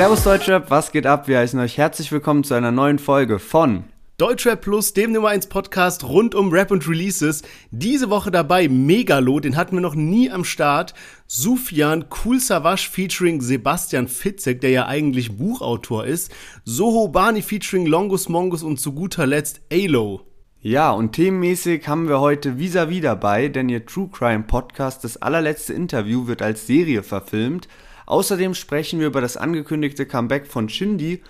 [0.00, 1.28] Servus Deutschrap, was geht ab?
[1.28, 3.84] Wir heißen euch herzlich willkommen zu einer neuen Folge von
[4.16, 7.42] Deutschrap Plus, dem Nummer 1 Podcast rund um Rap und Releases.
[7.70, 10.94] Diese Woche dabei Megalo, den hatten wir noch nie am Start.
[11.26, 16.32] Sufjan Cool Savage featuring Sebastian Fitzek, der ja eigentlich Buchautor ist.
[16.64, 20.22] Soho Bani featuring Longus Mongus und zu guter Letzt Alo.
[20.62, 25.74] Ja, und themenmäßig haben wir heute Vis-a-vis dabei, denn ihr True Crime Podcast, das allerletzte
[25.74, 27.68] Interview, wird als Serie verfilmt.
[28.10, 31.22] Außerdem sprechen wir über das angekündigte Comeback von Shindy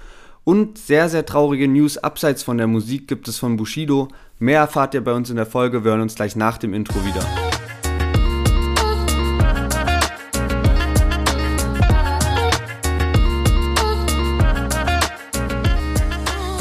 [0.45, 4.09] und sehr, sehr traurige News abseits von der Musik gibt es von Bushido.
[4.39, 5.85] Mehr erfahrt ihr bei uns in der Folge.
[5.85, 7.21] Wir hören uns gleich nach dem Intro wieder.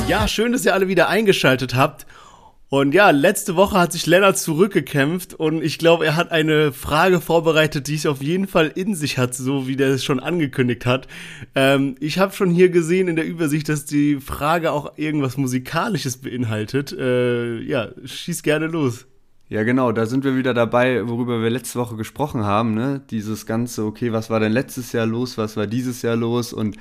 [0.09, 2.05] Ja, schön, dass ihr alle wieder eingeschaltet habt.
[2.69, 7.19] Und ja, letzte Woche hat sich Lennart zurückgekämpft und ich glaube, er hat eine Frage
[7.19, 10.85] vorbereitet, die es auf jeden Fall in sich hat, so wie der es schon angekündigt
[10.85, 11.07] hat.
[11.55, 16.17] Ähm, ich habe schon hier gesehen in der Übersicht, dass die Frage auch irgendwas Musikalisches
[16.17, 16.91] beinhaltet.
[16.91, 19.07] Äh, ja, schieß gerne los.
[19.47, 23.01] Ja, genau, da sind wir wieder dabei, worüber wir letzte Woche gesprochen haben, ne?
[23.09, 26.77] Dieses ganze, okay, was war denn letztes Jahr los, was war dieses Jahr los und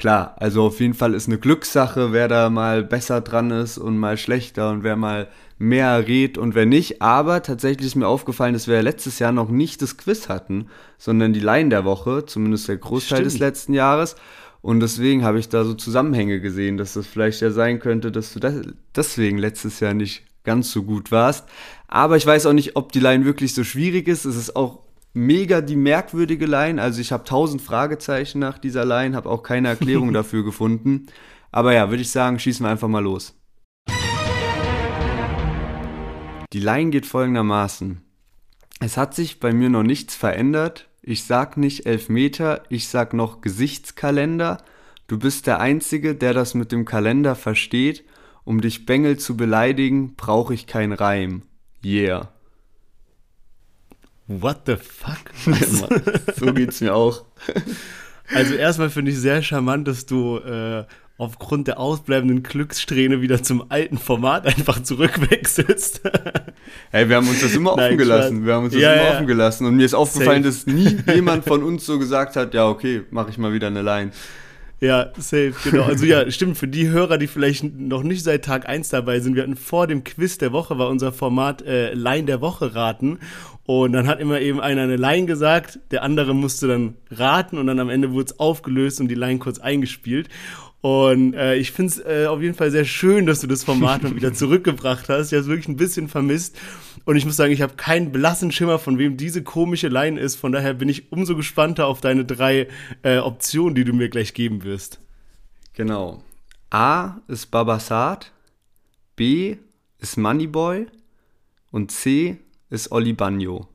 [0.00, 3.98] klar, also auf jeden Fall ist eine Glückssache, wer da mal besser dran ist und
[3.98, 7.02] mal schlechter und wer mal mehr redet und wer nicht.
[7.02, 10.68] Aber tatsächlich ist mir aufgefallen, dass wir ja letztes Jahr noch nicht das Quiz hatten,
[10.98, 13.32] sondern die Line der Woche, zumindest der Großteil Stimmt.
[13.32, 14.16] des letzten Jahres.
[14.62, 18.32] Und deswegen habe ich da so Zusammenhänge gesehen, dass das vielleicht ja sein könnte, dass
[18.32, 21.46] du deswegen letztes Jahr nicht ganz so gut warst.
[21.88, 24.24] Aber ich weiß auch nicht, ob die Line wirklich so schwierig ist.
[24.24, 24.78] Es ist auch
[25.12, 26.80] mega die merkwürdige Line.
[26.80, 31.06] Also ich habe tausend Fragezeichen nach dieser Line, habe auch keine Erklärung dafür gefunden.
[31.50, 33.34] Aber ja, würde ich sagen, schießen wir einfach mal los.
[36.52, 38.02] Die Line geht folgendermaßen.
[38.80, 40.88] Es hat sich bei mir noch nichts verändert.
[41.02, 44.58] Ich sag nicht Elfmeter, ich sag noch Gesichtskalender.
[45.06, 48.04] Du bist der Einzige, der das mit dem Kalender versteht.
[48.44, 51.42] Um dich Bengel zu beleidigen, brauche ich kein Reim.
[51.84, 52.32] Yeah.
[54.30, 55.32] What the fuck?
[56.36, 57.24] so geht's mir auch.
[58.32, 60.84] Also erstmal finde ich sehr charmant, dass du äh,
[61.18, 66.02] aufgrund der ausbleibenden Glückssträhne wieder zum alten Format einfach zurückwechselst.
[66.92, 68.46] hey, wir haben uns das immer Nein, offen gelassen.
[68.46, 69.14] Wir haben uns das ja, immer ja.
[69.14, 69.66] offen gelassen.
[69.66, 70.54] Und mir ist aufgefallen, safe.
[70.54, 73.82] dass nie jemand von uns so gesagt hat, ja, okay, mache ich mal wieder eine
[73.82, 74.12] Line.
[74.80, 75.84] Ja, safe, genau.
[75.84, 79.36] Also ja, stimmt, für die Hörer, die vielleicht noch nicht seit Tag 1 dabei sind,
[79.36, 83.18] wir hatten vor dem Quiz der Woche, war unser Format äh, Line der Woche raten.
[83.64, 87.66] Und dann hat immer eben einer eine Line gesagt, der andere musste dann raten und
[87.66, 90.28] dann am Ende wurde es aufgelöst und die Line kurz eingespielt.
[90.82, 94.02] Und äh, ich finde es äh, auf jeden Fall sehr schön, dass du das Format
[94.02, 95.28] mal wieder zurückgebracht hast.
[95.28, 96.56] Ich habe es wirklich ein bisschen vermisst.
[97.04, 100.36] Und ich muss sagen, ich habe keinen blassen Schimmer, von wem diese komische Line ist.
[100.36, 102.68] Von daher bin ich umso gespannter auf deine drei
[103.02, 105.00] äh, Optionen, die du mir gleich geben wirst.
[105.74, 106.22] Genau.
[106.70, 108.32] A ist Babasat,
[109.16, 109.56] B
[109.98, 110.86] ist Moneyboy
[111.70, 112.38] und C
[112.70, 113.68] ist Oli Bagno.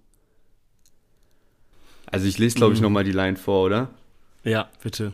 [2.07, 2.85] Also ich lese, glaube ich, mhm.
[2.85, 3.89] nochmal die Line vor, oder?
[4.44, 5.13] Ja, bitte.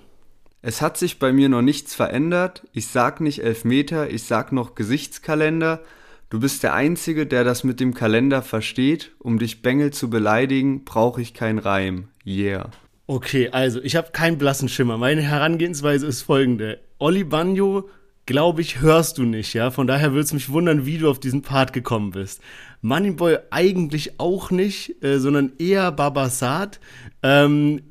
[0.62, 2.64] Es hat sich bei mir noch nichts verändert.
[2.72, 5.82] Ich sag nicht Elfmeter, ich sag noch Gesichtskalender.
[6.30, 9.12] Du bist der Einzige, der das mit dem Kalender versteht.
[9.20, 12.10] Um dich Bengel zu beleidigen, brauche ich kein Reim.
[12.26, 12.70] Yeah.
[13.08, 14.98] Okay, also ich habe keinen blassen Schimmer.
[14.98, 16.80] Meine Herangehensweise ist folgende.
[17.00, 17.90] Olli Bagno,
[18.26, 19.72] glaube ich, hörst du nicht, ja?
[19.72, 22.40] Von daher würde es mich wundern, wie du auf diesen Part gekommen bist.
[22.82, 26.80] Moneyboy eigentlich auch nicht, äh, sondern eher Babasat.
[27.24, 27.82] Ähm,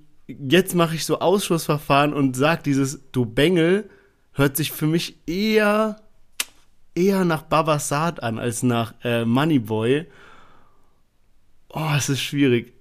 [0.48, 3.88] jetzt mache ich so Ausschussverfahren und sag dieses Du Bengel
[4.32, 5.96] hört sich für mich eher
[6.94, 10.06] eher nach Babasat an als nach äh, Moneyboy.
[11.68, 12.72] Oh, es ist schwierig.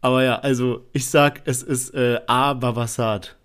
[0.00, 3.36] Aber ja, also ich sag, es ist äh, A Babasat.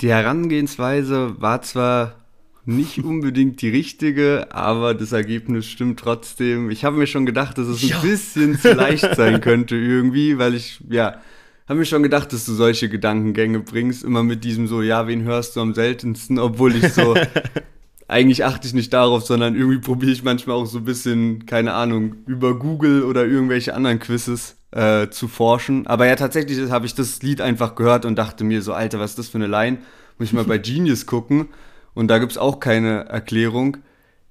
[0.00, 2.24] Die Herangehensweise war zwar
[2.66, 6.70] nicht unbedingt die richtige, aber das Ergebnis stimmt trotzdem.
[6.70, 7.96] Ich habe mir schon gedacht, dass es ja.
[7.96, 11.20] ein bisschen zu leicht sein könnte irgendwie, weil ich, ja,
[11.66, 15.22] habe mir schon gedacht, dass du solche Gedankengänge bringst, immer mit diesem so, ja, wen
[15.22, 17.14] hörst du am seltensten, obwohl ich so,
[18.08, 21.72] eigentlich achte ich nicht darauf, sondern irgendwie probiere ich manchmal auch so ein bisschen, keine
[21.72, 25.86] Ahnung, über Google oder irgendwelche anderen Quizzes äh, zu forschen.
[25.86, 29.12] Aber ja, tatsächlich habe ich das Lied einfach gehört und dachte mir so, Alter, was
[29.12, 29.78] ist das für eine Line?
[30.18, 31.48] Muss ich mal bei Genius gucken.
[31.94, 33.78] Und da gibt's auch keine Erklärung.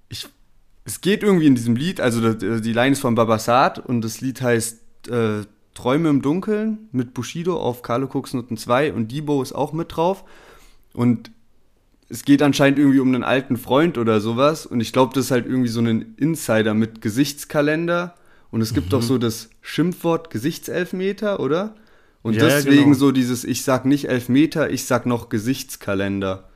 [0.10, 0.28] Ich,
[0.86, 4.42] es geht irgendwie in diesem Lied, also die Line ist von Babasat und das Lied
[4.42, 9.54] heißt äh, Träume im Dunkeln mit Bushido auf Carlo Cooks Noten 2 und Debo ist
[9.54, 10.24] auch mit drauf.
[10.94, 11.32] Und
[12.10, 14.66] es geht anscheinend irgendwie um einen alten Freund oder sowas.
[14.66, 18.14] Und ich glaube, das ist halt irgendwie so ein Insider mit Gesichtskalender.
[18.52, 18.92] Und es gibt mhm.
[18.92, 21.76] doch so das Schimpfwort Gesichtselfmeter, oder?
[22.22, 22.98] Und ja, deswegen genau.
[22.98, 26.50] so dieses, ich sag nicht Elfmeter, ich sag noch Gesichtskalender.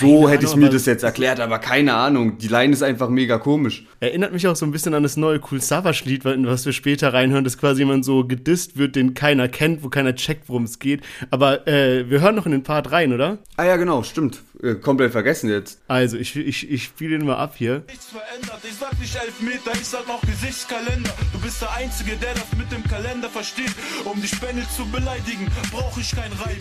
[0.00, 2.38] So hätte ich mir das jetzt erklärt, aber keine Ahnung.
[2.38, 3.86] Die Line ist einfach mega komisch.
[4.00, 7.44] Erinnert mich auch so ein bisschen an das neue Cool Savage-Lied, was wir später reinhören,
[7.44, 11.02] dass quasi jemand so gedisst wird, den keiner kennt, wo keiner checkt, worum es geht.
[11.30, 13.38] Aber äh, wir hören noch in den Part rein, oder?
[13.56, 14.42] Ah ja, genau, stimmt.
[14.60, 15.78] Äh, komplett vergessen jetzt.
[15.86, 17.84] Also, ich, ich, ich spiele den mal ab hier.
[17.86, 21.14] Nichts verändert, ich sag nicht Elfmeter, ich sag noch Gesichtskalender.
[21.32, 23.70] Du bist der Einzige, der das mit dem Kalender versteht.
[24.04, 26.56] Um die Spende zu beleidigen, brauche ich kein Reim.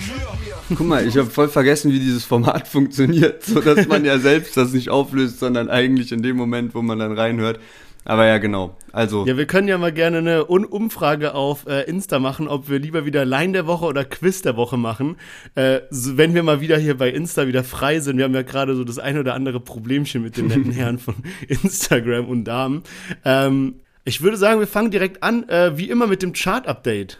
[0.69, 4.57] Guck mal, ich habe voll vergessen, wie dieses Format funktioniert, so dass man ja selbst
[4.57, 7.59] das nicht auflöst, sondern eigentlich in dem Moment, wo man dann reinhört,
[8.07, 8.73] aber ja, genau.
[8.93, 9.25] Also.
[9.25, 13.03] Ja, wir können ja mal gerne eine Umfrage auf äh, Insta machen, ob wir lieber
[13.03, 15.17] wieder Line der Woche oder Quiz der Woche machen.
[15.55, 18.15] Äh, so, wenn wir mal wieder hier bei Insta wieder frei sind.
[18.15, 21.15] Wir haben ja gerade so das ein oder andere Problemchen mit den netten Herren von
[21.49, 22.83] Instagram und Damen.
[23.25, 27.19] Ähm, ich würde sagen, wir fangen direkt an, äh, wie immer mit dem Chart-Update.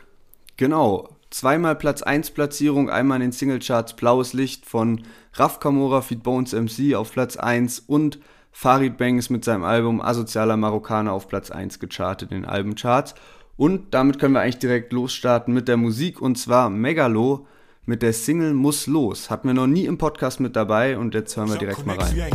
[0.55, 1.09] Genau.
[1.31, 5.01] Zweimal Platz 1 Platzierung, einmal in den Singlecharts Blaues Licht von
[5.33, 8.19] Raf Kamora, Feed Bones MC auf Platz 1 und
[8.59, 13.13] Farid Bangs mit seinem Album Asozialer Marokkaner auf Platz 1 gechartet in den Albencharts.
[13.55, 17.45] Und damit können wir eigentlich direkt losstarten mit der Musik und zwar Megalo
[17.85, 19.29] mit der Single Muss los.
[19.29, 22.31] Hatten wir noch nie im Podcast mit dabei und jetzt hören wir direkt mal rein.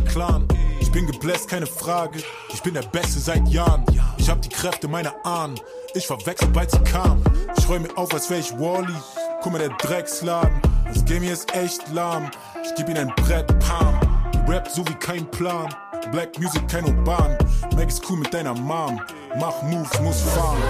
[0.81, 2.21] Ich bin gebläst, keine Frage.
[2.55, 3.85] Ich bin der Beste seit Jahren.
[4.17, 5.59] Ich hab die Kräfte meiner Ahnen.
[5.95, 7.21] Ich verwechsel, bald sie kam.
[7.59, 8.95] Ich räum mir auf, als wär ich Wally.
[9.43, 10.63] Guck mal, der Drecksladen.
[10.87, 12.31] Das Game hier ist echt lahm.
[12.65, 13.99] Ich geb ihm ein Brett, Pam.
[14.47, 15.69] Rap so wie kein Plan.
[16.12, 17.38] Black Music, keine Bahn.
[17.75, 19.00] Mac ist cool mit deiner Mom.
[19.41, 20.62] Mach Moves, muss fahren.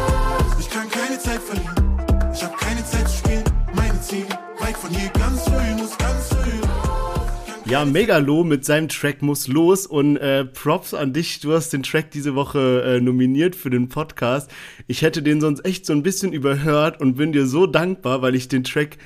[0.61, 2.31] Ich kann keine Zeit verlieren.
[2.33, 3.43] Ich hab keine Zeit zu spielen.
[3.75, 4.29] Meine Ziele,
[4.61, 7.69] weit von hier, ganz früh, muss ganz früh.
[7.69, 11.41] Ja, Megalo mit seinem Track muss los und äh, Props an dich.
[11.41, 14.49] Du hast den Track diese Woche äh, nominiert für den Podcast.
[14.87, 18.37] Ich hätte den sonst echt so ein bisschen überhört und bin dir so dankbar, weil
[18.37, 18.97] ich den Track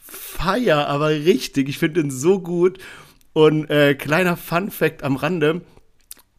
[0.00, 1.68] feier, aber richtig.
[1.68, 2.80] Ich finde den so gut.
[3.32, 5.60] Und äh, kleiner Fun Fact am Rande: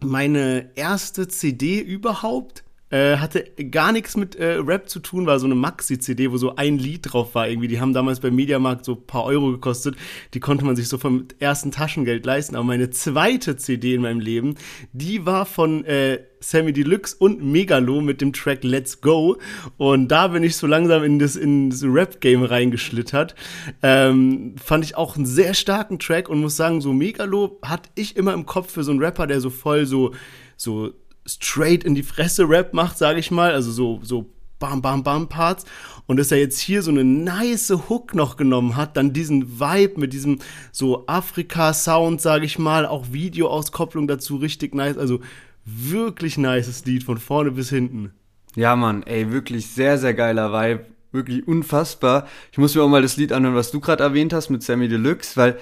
[0.02, 5.46] meine erste CD überhaupt äh, hatte gar nichts mit äh, Rap zu tun, war so
[5.46, 7.68] eine Maxi-CD, wo so ein Lied drauf war irgendwie.
[7.68, 9.96] Die haben damals beim Mediamarkt so ein paar Euro gekostet.
[10.34, 12.56] Die konnte man sich so vom ersten Taschengeld leisten.
[12.56, 14.56] Aber meine zweite CD in meinem Leben,
[14.94, 19.38] die war von äh, Sammy Deluxe und Megalo mit dem Track Let's Go.
[19.78, 23.34] Und da bin ich so langsam in das, in das Rap-Game reingeschlittert.
[23.82, 28.16] Ähm, fand ich auch einen sehr starken Track und muss sagen, so Megalo hatte ich
[28.16, 30.14] immer im Kopf für so einen Rapper, der so voll so,
[30.56, 30.94] so
[31.28, 34.30] straight in die Fresse Rap macht, sage ich mal, also so so
[34.60, 35.66] bam bam bam Parts
[36.08, 40.00] und dass er jetzt hier so eine nice Hook noch genommen hat, dann diesen Vibe
[40.00, 40.40] mit diesem
[40.72, 45.20] so Afrika Sound, sage ich mal, auch Videoauskopplung dazu richtig nice, also
[45.66, 48.12] wirklich nices Lied von vorne bis hinten.
[48.56, 52.28] Ja, Mann, ey, wirklich sehr sehr geiler Vibe, wirklich unfassbar.
[52.52, 54.88] Ich muss mir auch mal das Lied anhören, was du gerade erwähnt hast mit Sammy
[54.88, 55.60] Deluxe, weil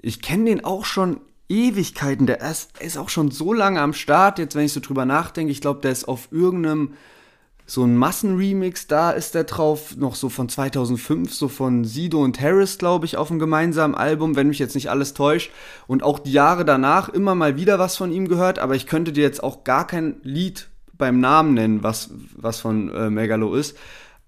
[0.00, 2.26] ich kenne den auch schon Ewigkeiten.
[2.26, 4.38] Der ist, ist auch schon so lange am Start.
[4.38, 6.94] Jetzt, wenn ich so drüber nachdenke, ich glaube, der ist auf irgendeinem
[7.68, 12.40] so ein Massenremix, da ist der drauf, noch so von 2005, so von Sido und
[12.40, 15.50] Harris, glaube ich, auf einem gemeinsamen Album, wenn mich jetzt nicht alles täuscht.
[15.88, 19.12] Und auch die Jahre danach immer mal wieder was von ihm gehört, aber ich könnte
[19.12, 23.76] dir jetzt auch gar kein Lied beim Namen nennen, was, was von äh, Megalo ist.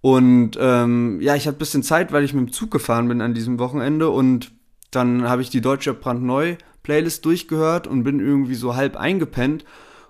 [0.00, 3.20] Und ähm, ja, ich hatte ein bisschen Zeit, weil ich mit dem Zug gefahren bin
[3.20, 4.50] an diesem Wochenende und
[4.90, 6.56] dann habe ich die Deutsche brandneu
[6.88, 9.66] Playlist durchgehört und bin irgendwie so halb eingepennt.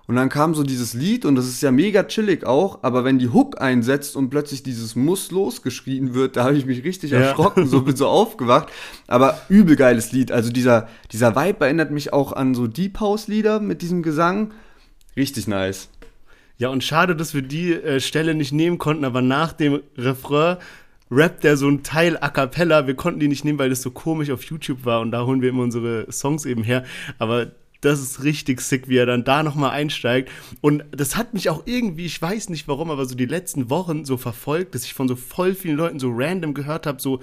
[0.07, 3.19] Und dann kam so dieses Lied und das ist ja mega chillig auch, aber wenn
[3.19, 7.19] die Hook einsetzt und plötzlich dieses Muss losgeschrien wird, da habe ich mich richtig ja.
[7.19, 8.69] erschrocken, so bin so aufgewacht.
[9.07, 10.31] Aber übel geiles Lied.
[10.31, 14.53] Also dieser, dieser Vibe erinnert mich auch an so Deep House Lieder mit diesem Gesang.
[15.17, 15.89] Richtig nice.
[16.57, 20.57] Ja, und schade, dass wir die äh, Stelle nicht nehmen konnten, aber nach dem Refrain
[21.11, 22.87] rappt der so ein Teil a cappella.
[22.87, 25.41] Wir konnten die nicht nehmen, weil das so komisch auf YouTube war und da holen
[25.41, 26.83] wir immer unsere Songs eben her.
[27.17, 27.51] Aber
[27.81, 30.29] das ist richtig sick, wie er dann da nochmal einsteigt.
[30.61, 34.03] Und das hat mich auch irgendwie, ich weiß nicht warum, aber so die letzten Wochen
[34.05, 37.21] so verfolgt, dass ich von so voll vielen Leuten so random gehört habe, so,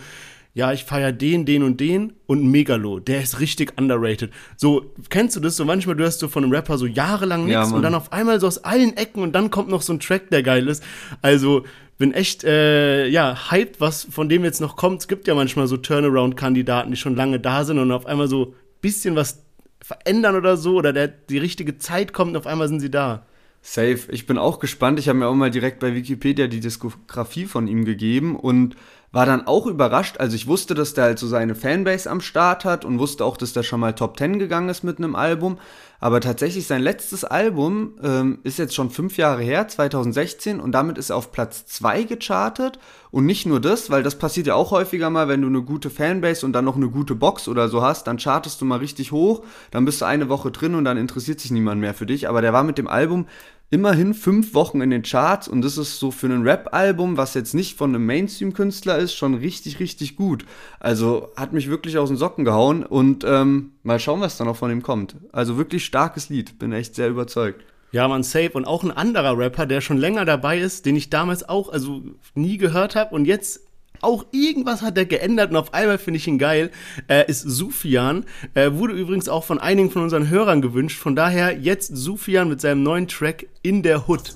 [0.54, 4.32] ja, ich feier den, den und den und Megalo, der ist richtig underrated.
[4.56, 7.70] So, kennst du das so manchmal, du hast so von einem Rapper so jahrelang nichts
[7.70, 10.00] ja, und dann auf einmal so aus allen Ecken und dann kommt noch so ein
[10.00, 10.82] Track, der geil ist.
[11.20, 11.64] Also,
[11.98, 15.00] bin echt, äh, ja, hyped, was von dem jetzt noch kommt.
[15.00, 18.54] Es gibt ja manchmal so Turnaround-Kandidaten, die schon lange da sind und auf einmal so
[18.80, 19.42] bisschen was
[19.82, 23.26] verändern oder so oder der, die richtige Zeit kommt und auf einmal sind sie da.
[23.62, 23.98] Safe.
[24.10, 24.98] Ich bin auch gespannt.
[25.00, 28.76] Ich habe mir auch mal direkt bei Wikipedia die Diskografie von ihm gegeben und
[29.16, 30.18] war dann auch überrascht.
[30.18, 33.38] Also ich wusste, dass der halt so seine Fanbase am Start hat und wusste auch,
[33.38, 35.56] dass der schon mal Top 10 gegangen ist mit einem Album.
[36.00, 40.98] Aber tatsächlich sein letztes Album ähm, ist jetzt schon fünf Jahre her, 2016, und damit
[40.98, 42.78] ist er auf Platz 2 gechartet.
[43.10, 45.88] Und nicht nur das, weil das passiert ja auch häufiger mal, wenn du eine gute
[45.88, 49.12] Fanbase und dann noch eine gute Box oder so hast, dann chartest du mal richtig
[49.12, 52.28] hoch, dann bist du eine Woche drin und dann interessiert sich niemand mehr für dich.
[52.28, 53.26] Aber der war mit dem Album
[53.70, 57.54] immerhin fünf Wochen in den Charts und das ist so für ein Rap-Album, was jetzt
[57.54, 60.44] nicht von einem Mainstream-Künstler ist, schon richtig, richtig gut.
[60.78, 64.56] Also hat mich wirklich aus den Socken gehauen und ähm, mal schauen, was da noch
[64.56, 65.16] von ihm kommt.
[65.32, 67.64] Also wirklich starkes Lied, bin echt sehr überzeugt.
[67.92, 68.52] Ja, man, safe.
[68.52, 72.02] Und auch ein anderer Rapper, der schon länger dabei ist, den ich damals auch, also
[72.34, 73.65] nie gehört habe und jetzt
[74.00, 76.70] auch irgendwas hat er geändert und auf einmal finde ich ihn geil,
[77.08, 78.24] äh, ist Sufian.
[78.54, 80.98] Äh, wurde übrigens auch von einigen von unseren Hörern gewünscht.
[80.98, 84.34] Von daher jetzt Sufian mit seinem neuen Track In der Hood.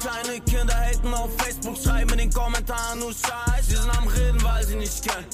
[0.00, 3.68] Kleine Kinder haten auf Facebook, schreiben in den Kommentaren nur Scheiß.
[3.68, 5.26] Sie sind am Reden, weil sie nicht kennen.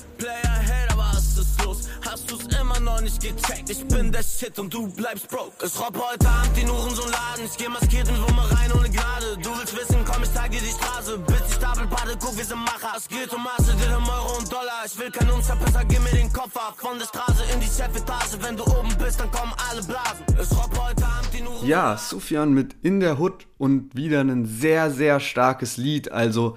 [1.66, 1.88] Los?
[2.04, 3.68] Hast du's immer noch nicht gecheckt?
[3.70, 5.52] Ich bin der Shit und du bleibst broke.
[5.64, 7.44] Es robb heute Abend den Uhren so Laden.
[7.44, 9.36] Ich geh maskiert in Wumme rein ohne Gnade.
[9.42, 11.18] Du willst wissen, komm, ich zeig dir die Straße.
[11.18, 12.94] Bis die Stapel Bade, guck, wir sind Macher.
[12.96, 14.82] Es geht um Masse, Dirham, Euro und Dollar.
[14.86, 16.74] Ich will keinen Unverpisser, gib mir den Koffer.
[16.76, 18.38] Von der Straße in die Chefetage.
[18.40, 20.24] Wenn du oben bist, dann kommen alle Blasen.
[20.40, 21.66] Es robb heute Abend den Uhren.
[21.66, 26.12] Ja, Sufjan mit In der Hood und wieder ein sehr, sehr starkes Lied.
[26.12, 26.56] Also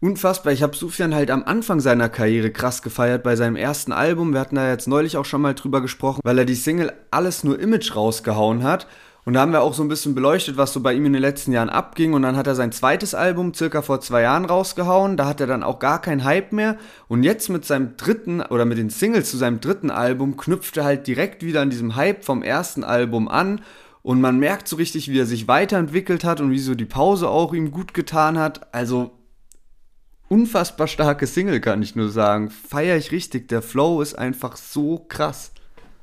[0.00, 0.52] unfassbar.
[0.52, 4.32] Ich habe Sufjan halt am Anfang seiner Karriere krass gefeiert bei seinem ersten Album.
[4.32, 7.44] Wir hatten da jetzt neulich auch schon mal drüber gesprochen, weil er die Single Alles
[7.44, 8.86] nur Image rausgehauen hat.
[9.26, 11.20] Und da haben wir auch so ein bisschen beleuchtet, was so bei ihm in den
[11.20, 12.14] letzten Jahren abging.
[12.14, 15.16] Und dann hat er sein zweites Album circa vor zwei Jahren rausgehauen.
[15.16, 16.76] Da hat er dann auch gar keinen Hype mehr.
[17.08, 20.84] Und jetzt mit seinem dritten oder mit den Singles zu seinem dritten Album knüpft er
[20.84, 23.62] halt direkt wieder an diesem Hype vom ersten Album an.
[24.02, 27.28] Und man merkt so richtig, wie er sich weiterentwickelt hat und wie so die Pause
[27.28, 28.72] auch ihm gut getan hat.
[28.72, 29.10] Also
[30.28, 32.50] unfassbar starke Single, kann ich nur sagen.
[32.50, 33.48] Feier ich richtig.
[33.48, 35.52] Der Flow ist einfach so krass.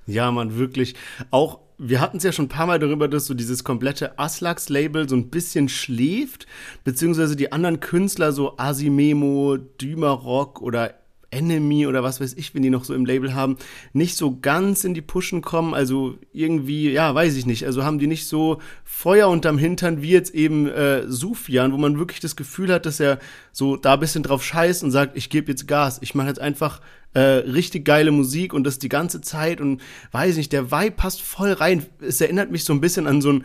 [0.05, 0.95] Ja, man, wirklich.
[1.31, 5.07] Auch, wir hatten es ja schon ein paar Mal darüber, dass so dieses komplette Aslax-Label
[5.07, 6.45] so ein bisschen schläft,
[6.83, 10.93] beziehungsweise die anderen Künstler, so Asimemo, Dümerrock oder
[11.33, 13.57] Enemy oder was weiß ich, wenn die noch so im Label haben,
[13.91, 15.73] nicht so ganz in die Pushen kommen.
[15.73, 17.65] Also irgendwie, ja, weiß ich nicht.
[17.65, 21.99] Also haben die nicht so Feuer unterm Hintern wie jetzt eben äh, Sufjan, wo man
[21.99, 23.19] wirklich das Gefühl hat, dass er
[23.51, 25.99] so da ein bisschen drauf scheißt und sagt, ich gebe jetzt Gas.
[26.01, 26.79] Ich mache jetzt einfach
[27.13, 31.21] äh, richtig geile Musik und das die ganze Zeit und weiß nicht, der Vibe passt
[31.21, 31.85] voll rein.
[31.99, 33.43] Es erinnert mich so ein bisschen an so ein,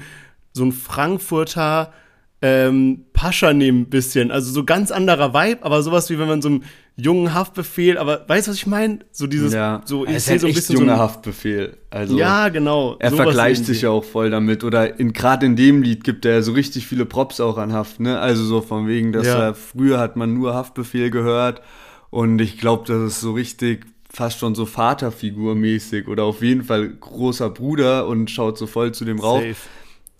[0.52, 1.92] so ein Frankfurter
[2.40, 4.30] ähm, Pascha nehmen ein bisschen.
[4.30, 6.62] Also so ganz anderer Vibe, aber sowas wie wenn man so einem
[7.00, 8.98] jungen Haftbefehl, aber weißt du, was ich meine?
[9.12, 9.80] So dieses, ja.
[9.84, 11.76] so ich sehe so ein bisschen junger so Haftbefehl.
[11.90, 12.96] Also ja, genau.
[12.98, 16.42] Er vergleicht sich ja auch voll damit oder in gerade in dem Lied gibt er
[16.42, 18.18] so richtig viele Props auch an Haft, ne?
[18.18, 19.38] Also so von wegen, dass ja.
[19.38, 21.62] er, früher hat man nur Haftbefehl gehört
[22.10, 26.88] und ich glaube, das ist so richtig fast schon so Vaterfigur-mäßig oder auf jeden Fall
[26.88, 29.42] großer Bruder und schaut so voll zu dem rauf.
[29.42, 29.56] Safe.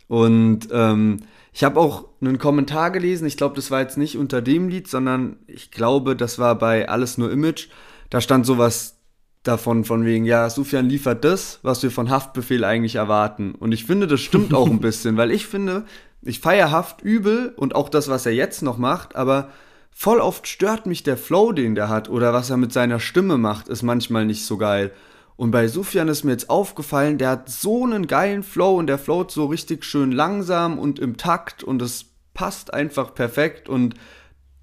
[0.07, 1.19] Und ähm,
[1.59, 4.87] ich habe auch einen Kommentar gelesen, ich glaube, das war jetzt nicht unter dem Lied,
[4.87, 7.67] sondern ich glaube, das war bei Alles nur Image.
[8.11, 9.01] Da stand sowas
[9.43, 13.57] davon, von wegen, ja, Sufjan liefert das, was wir von Haftbefehl eigentlich erwarten.
[13.57, 15.85] Und ich finde, das stimmt auch ein bisschen, weil ich finde,
[16.23, 19.51] ich feiere Haft übel und auch das, was er jetzt noch macht, aber
[19.91, 23.37] voll oft stört mich der Flow, den der hat oder was er mit seiner Stimme
[23.37, 24.93] macht, ist manchmal nicht so geil.
[25.39, 28.99] Und bei Sufjan ist mir jetzt aufgefallen, der hat so einen geilen Flow und der
[28.99, 33.95] float so richtig schön langsam und im Takt und es passt einfach perfekt und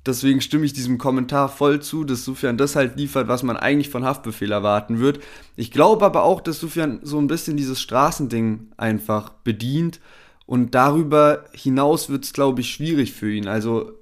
[0.06, 3.90] deswegen stimme ich diesem Kommentar voll zu, dass Sufjan das halt liefert, was man eigentlich
[3.90, 5.22] von Haftbefehl erwarten wird.
[5.56, 10.02] Ich glaube aber auch, dass Sufjan so ein bisschen dieses Straßending einfach bedient
[10.46, 13.48] und darüber hinaus wird es, glaube ich, schwierig für ihn.
[13.48, 13.94] Also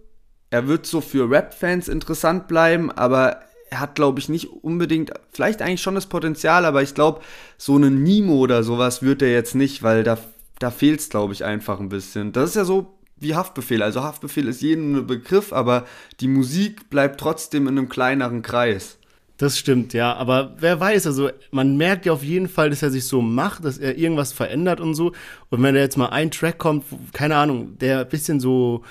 [0.50, 3.42] er wird so für Rap-Fans interessant bleiben, aber
[3.74, 7.22] er hat, glaube ich, nicht unbedingt, vielleicht eigentlich schon das Potenzial, aber ich glaube,
[7.58, 10.20] so einen Nemo oder sowas wird er jetzt nicht, weil da,
[10.60, 12.32] da fehlt es, glaube ich, einfach ein bisschen.
[12.34, 13.82] Das ist ja so wie Haftbefehl.
[13.82, 15.86] Also Haftbefehl ist jedem ein Begriff, aber
[16.20, 19.00] die Musik bleibt trotzdem in einem kleineren Kreis.
[19.38, 20.14] Das stimmt, ja.
[20.14, 23.66] Aber wer weiß, also man merkt ja auf jeden Fall, dass er sich so macht,
[23.66, 25.14] dass er irgendwas verändert und so.
[25.50, 28.84] Und wenn da jetzt mal ein Track kommt, keine Ahnung, der ein bisschen so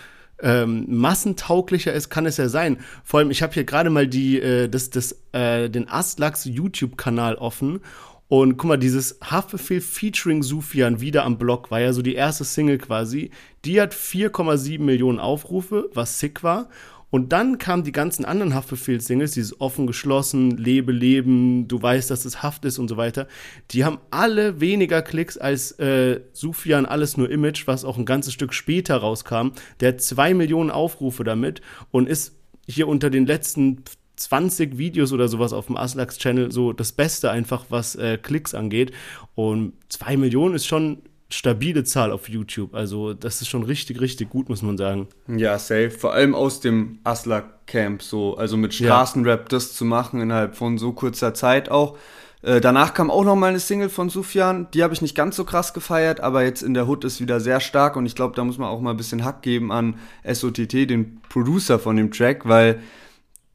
[0.42, 2.78] ähm, massentauglicher ist, kann es ja sein.
[3.04, 7.37] Vor allem, ich habe hier gerade mal die, äh, das, das, äh, den Astlachs YouTube-Kanal
[7.37, 7.80] offen.
[8.28, 12.44] Und guck mal, dieses Haftbefehl featuring Sufian wieder am Blog war ja so die erste
[12.44, 13.30] Single quasi.
[13.64, 16.68] Die hat 4,7 Millionen Aufrufe, was sick war.
[17.12, 22.25] Und dann kamen die ganzen anderen Haftbefehl-Singles, dieses offen geschlossen, Lebe, Leben, du weißt, dass
[22.25, 23.28] es Haft ist und so weiter.
[23.71, 28.33] Die haben alle weniger Klicks als äh, Sufjan Alles nur Image, was auch ein ganzes
[28.33, 29.50] Stück später rauskam.
[29.81, 32.35] Der hat zwei Millionen Aufrufe damit und ist
[32.66, 33.85] hier unter den letzten
[34.16, 38.90] 20 Videos oder sowas auf dem Aslax-Channel so das Beste einfach, was äh, Klicks angeht.
[39.35, 42.74] Und 2 Millionen ist schon stabile Zahl auf YouTube.
[42.74, 45.08] Also das ist schon richtig, richtig gut, muss man sagen.
[45.28, 45.90] Ja, safe.
[45.90, 48.36] Vor allem aus dem Aslak-Camp so.
[48.36, 51.96] Also mit Straßenrap das zu machen innerhalb von so kurzer Zeit auch.
[52.42, 54.68] Äh, danach kam auch noch mal eine Single von Sufjan.
[54.74, 57.40] Die habe ich nicht ganz so krass gefeiert, aber jetzt in der Hood ist wieder
[57.40, 59.94] sehr stark und ich glaube, da muss man auch mal ein bisschen Hack geben an
[60.30, 62.80] SOTT, den Producer von dem Track, weil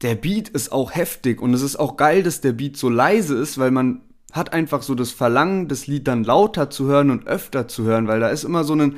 [0.00, 3.36] der Beat ist auch heftig und es ist auch geil, dass der Beat so leise
[3.36, 4.00] ist, weil man
[4.32, 8.08] hat einfach so das Verlangen, das Lied dann lauter zu hören und öfter zu hören,
[8.08, 8.96] weil da ist immer so ein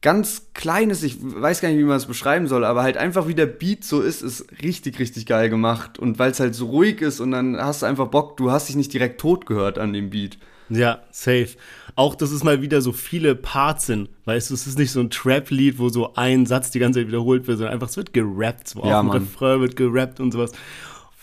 [0.00, 3.34] ganz kleines, ich weiß gar nicht, wie man es beschreiben soll, aber halt einfach wie
[3.34, 5.98] der Beat so ist, ist richtig, richtig geil gemacht.
[5.98, 8.68] Und weil es halt so ruhig ist und dann hast du einfach Bock, du hast
[8.68, 10.38] dich nicht direkt tot gehört an dem Beat.
[10.68, 11.48] Ja, safe.
[11.94, 14.10] Auch, dass es mal wieder so viele Parts sind.
[14.26, 17.08] Weißt du, es ist nicht so ein Trap-Lied, wo so ein Satz die ganze Zeit
[17.08, 18.68] wiederholt wird, sondern einfach, es wird gerappt.
[18.68, 20.52] So ja, auch ein Refrain wird gerappt und sowas.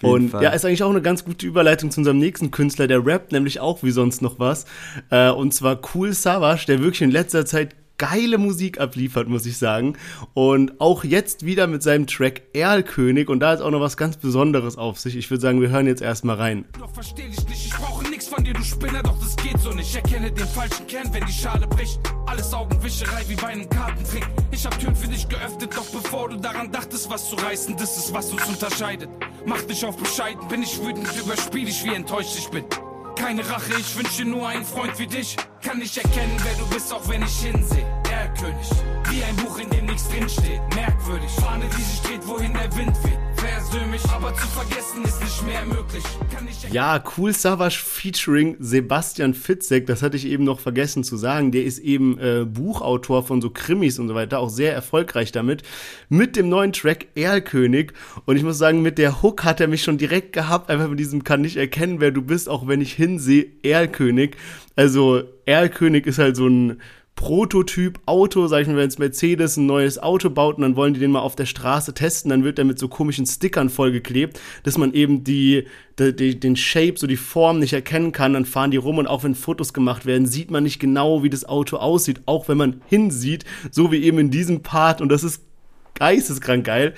[0.02, 0.44] Und Fall.
[0.44, 3.60] ja, ist eigentlich auch eine ganz gute Überleitung zu unserem nächsten Künstler, der rappt nämlich
[3.60, 4.66] auch wie sonst noch was.
[5.10, 9.58] Äh, und zwar Cool Savage, der wirklich in letzter Zeit geile Musik abliefert, muss ich
[9.58, 9.98] sagen.
[10.34, 13.30] Und auch jetzt wieder mit seinem Track Erlkönig.
[13.30, 15.16] Und da ist auch noch was ganz Besonderes auf sich.
[15.16, 16.66] Ich würde sagen, wir hören jetzt erstmal rein.
[16.80, 19.72] Doch versteh dich nicht, ich brauche nichts von dir, du Spinner, doch das geht so
[19.72, 19.90] nicht.
[19.90, 22.00] Ich erkenne den falschen Kern, wenn die Schale bricht.
[22.26, 24.26] Alles Augenwischerei wie bei einem Kartentrick.
[24.52, 27.98] Ich hab Türen für dich geöffnet, doch bevor du daran dachtest, was zu reißen, das
[27.98, 29.10] ist, was uns unterscheidet.
[29.46, 32.64] Mach dich auf bescheiden, bin ich wütend, überspiel dich, wie enttäuscht ich bin.
[33.16, 35.36] Keine Rache, ich wünsche nur einen Freund wie dich.
[35.62, 37.86] Kann nicht erkennen, wer du bist, auch wenn ich hinsehe.
[38.10, 38.70] Der König,
[39.10, 40.62] wie ein Buch, in dem nichts drinsteht.
[40.76, 43.35] Merkwürdig, Fahne, die sich dreht, wohin der Wind weht.
[46.72, 51.52] Ja, Cool Savage featuring Sebastian Fitzek, das hatte ich eben noch vergessen zu sagen.
[51.52, 55.64] Der ist eben äh, Buchautor von so Krimis und so weiter, auch sehr erfolgreich damit.
[56.10, 57.94] Mit dem neuen Track Erlkönig.
[58.26, 61.00] Und ich muss sagen, mit der Hook hat er mich schon direkt gehabt, einfach mit
[61.00, 64.38] diesem kann nicht erkennen, wer du bist, auch wenn ich hinsehe, Erlkönig.
[64.76, 66.82] Also Erlkönig ist halt so ein
[67.16, 71.00] Prototyp-Auto, sag ich mal, wenn es Mercedes ein neues Auto baut und dann wollen die
[71.00, 74.78] den mal auf der Straße testen, dann wird der mit so komischen Stickern vollgeklebt, dass
[74.78, 75.66] man eben die,
[75.98, 78.34] die, den Shape, so die Form nicht erkennen kann.
[78.34, 81.30] Dann fahren die rum und auch wenn Fotos gemacht werden, sieht man nicht genau, wie
[81.30, 85.24] das Auto aussieht, auch wenn man hinsieht, so wie eben in diesem Part und das
[85.24, 85.42] ist
[85.96, 86.94] geisteskrank geil.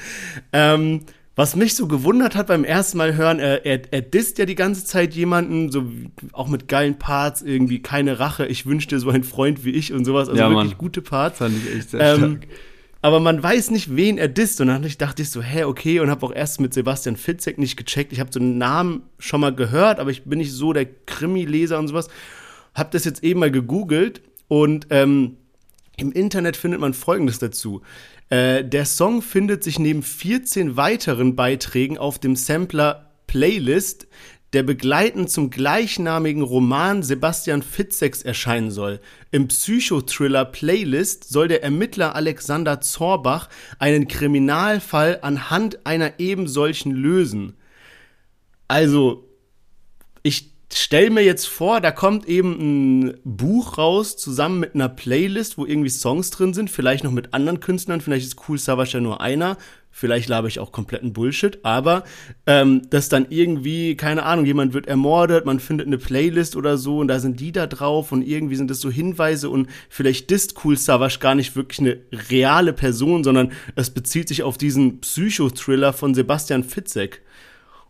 [0.52, 1.02] Ähm,
[1.38, 4.56] was mich so gewundert hat beim ersten Mal hören, er, er, er disst ja die
[4.56, 5.86] ganze Zeit jemanden, so
[6.34, 10.04] auch mit geilen Parts, irgendwie keine Rache, ich wünschte so ein Freund wie ich und
[10.04, 10.78] sowas, also ja, wirklich Mann.
[10.80, 11.38] gute Parts.
[11.38, 12.48] Fand ich echt sehr ähm, stark.
[13.04, 14.60] Aber man weiß nicht, wen er disst.
[14.60, 17.78] Und dann dachte ich so, hä, okay, und habe auch erst mit Sebastian Fitzek nicht
[17.78, 18.12] gecheckt.
[18.12, 21.78] Ich habe so einen Namen schon mal gehört, aber ich bin nicht so der Krimi-Leser
[21.78, 22.08] und sowas.
[22.74, 25.38] Hab das jetzt eben mal gegoogelt und ähm,
[25.98, 27.82] im Internet findet man Folgendes dazu.
[28.30, 34.08] Äh, der Song findet sich neben 14 weiteren Beiträgen auf dem Sampler Playlist,
[34.54, 39.02] der begleitend zum gleichnamigen Roman Sebastian Fitzeks erscheinen soll.
[39.32, 47.58] Im Psychothriller Playlist soll der Ermittler Alexander Zorbach einen Kriminalfall anhand einer ebensolchen lösen.
[48.70, 49.30] Also,
[50.24, 55.58] ich stell mir jetzt vor, da kommt eben ein Buch raus, zusammen mit einer Playlist,
[55.58, 59.00] wo irgendwie Songs drin sind, vielleicht noch mit anderen Künstlern, vielleicht ist Cool Savage ja
[59.00, 59.58] nur einer,
[59.98, 62.04] vielleicht laber ich auch kompletten Bullshit, aber
[62.46, 67.00] ähm, dass dann irgendwie, keine Ahnung, jemand wird ermordet, man findet eine Playlist oder so
[67.00, 70.64] und da sind die da drauf und irgendwie sind das so Hinweise und vielleicht disst
[70.64, 71.98] Cool Savage gar nicht wirklich eine
[72.30, 77.24] reale Person, sondern es bezieht sich auf diesen Psychothriller von Sebastian Fitzek.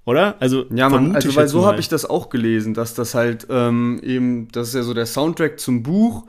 [0.08, 0.38] Oder?
[0.40, 4.00] Also, ja, man, also weil so habe ich das auch gelesen, dass das halt ähm,
[4.02, 6.24] eben, das ist ja so der Soundtrack zum Buch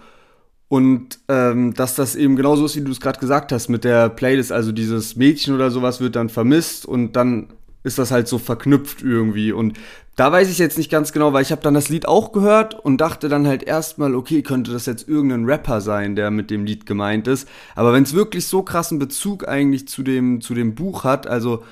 [0.66, 4.08] und ähm, dass das eben genauso ist, wie du es gerade gesagt hast, mit der
[4.08, 7.50] Playlist, also dieses Mädchen oder sowas wird dann vermisst und dann
[7.84, 9.52] ist das halt so verknüpft irgendwie.
[9.52, 9.78] Und
[10.16, 12.74] da weiß ich jetzt nicht ganz genau, weil ich habe dann das Lied auch gehört
[12.74, 16.64] und dachte dann halt erstmal, okay, könnte das jetzt irgendein Rapper sein, der mit dem
[16.64, 17.48] Lied gemeint ist.
[17.76, 21.62] Aber wenn es wirklich so krassen Bezug eigentlich zu dem, zu dem Buch hat, also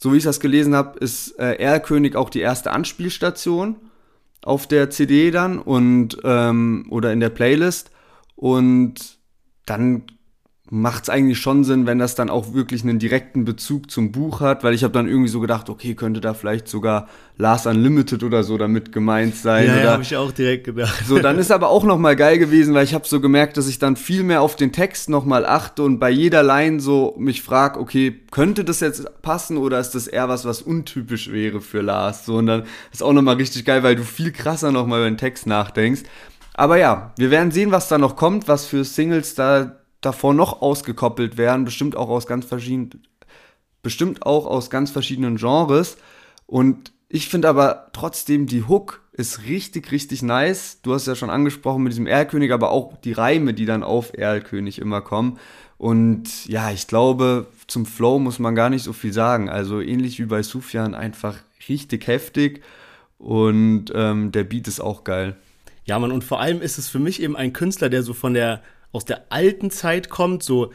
[0.00, 3.76] so wie ich das gelesen habe, ist äh, Erlkönig auch die erste Anspielstation
[4.42, 7.90] auf der CD dann und ähm, oder in der Playlist.
[8.36, 9.18] Und
[9.66, 10.04] dann
[10.70, 14.40] macht es eigentlich schon Sinn, wenn das dann auch wirklich einen direkten Bezug zum Buch
[14.40, 18.22] hat, weil ich habe dann irgendwie so gedacht, okay, könnte da vielleicht sogar Last Unlimited
[18.22, 19.66] oder so damit gemeint sein.
[19.66, 21.04] Ja, ja habe ich auch direkt gedacht.
[21.06, 23.68] So, dann ist aber auch noch mal geil gewesen, weil ich habe so gemerkt, dass
[23.68, 27.14] ich dann viel mehr auf den Text noch mal achte und bei jeder Line so
[27.18, 31.60] mich frag, okay, könnte das jetzt passen oder ist das eher was, was untypisch wäre
[31.62, 32.26] für Lars?
[32.26, 34.98] So und dann ist auch noch mal richtig geil, weil du viel krasser noch mal
[34.98, 36.02] über den Text nachdenkst.
[36.54, 40.62] Aber ja, wir werden sehen, was da noch kommt, was für Singles da davor noch
[40.62, 43.02] ausgekoppelt werden, bestimmt auch aus ganz verschiedenen
[43.82, 45.96] bestimmt auch aus ganz verschiedenen Genres.
[46.46, 50.78] Und ich finde aber trotzdem, die Hook ist richtig, richtig nice.
[50.82, 54.16] Du hast ja schon angesprochen mit diesem Erlkönig, aber auch die Reime, die dann auf
[54.16, 55.38] Erlkönig immer kommen.
[55.78, 59.48] Und ja, ich glaube, zum Flow muss man gar nicht so viel sagen.
[59.48, 61.36] Also ähnlich wie bei Sufjan, einfach
[61.68, 62.62] richtig heftig.
[63.18, 65.36] Und ähm, der Beat ist auch geil.
[65.84, 68.34] Ja, man, und vor allem ist es für mich eben ein Künstler, der so von
[68.34, 70.72] der, aus der alten Zeit kommt, so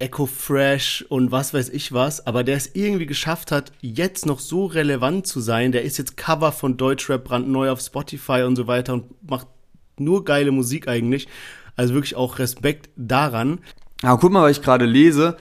[0.00, 4.40] Echo Fresh und was weiß ich was, aber der es irgendwie geschafft hat, jetzt noch
[4.40, 5.72] so relevant zu sein.
[5.72, 9.46] Der ist jetzt Cover von Deutschrap brandneu auf Spotify und so weiter und macht
[9.98, 11.28] nur geile Musik eigentlich.
[11.76, 13.60] Also wirklich auch Respekt daran.
[14.02, 15.36] Aber guck mal, was ich gerade lese.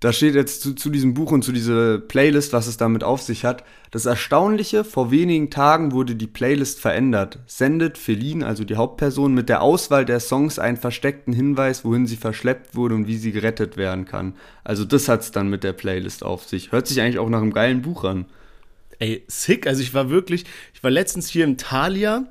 [0.00, 3.20] Da steht jetzt zu, zu diesem Buch und zu dieser Playlist, was es damit auf
[3.20, 3.64] sich hat.
[3.90, 7.38] Das Erstaunliche, vor wenigen Tagen wurde die Playlist verändert.
[7.46, 12.16] Sendet Feline, also die Hauptperson, mit der Auswahl der Songs einen versteckten Hinweis, wohin sie
[12.16, 14.32] verschleppt wurde und wie sie gerettet werden kann.
[14.64, 16.72] Also das hat's dann mit der Playlist auf sich.
[16.72, 18.24] Hört sich eigentlich auch nach einem geilen Buch an.
[19.00, 19.66] Ey, sick.
[19.66, 22.24] Also ich war wirklich, ich war letztens hier im Thalia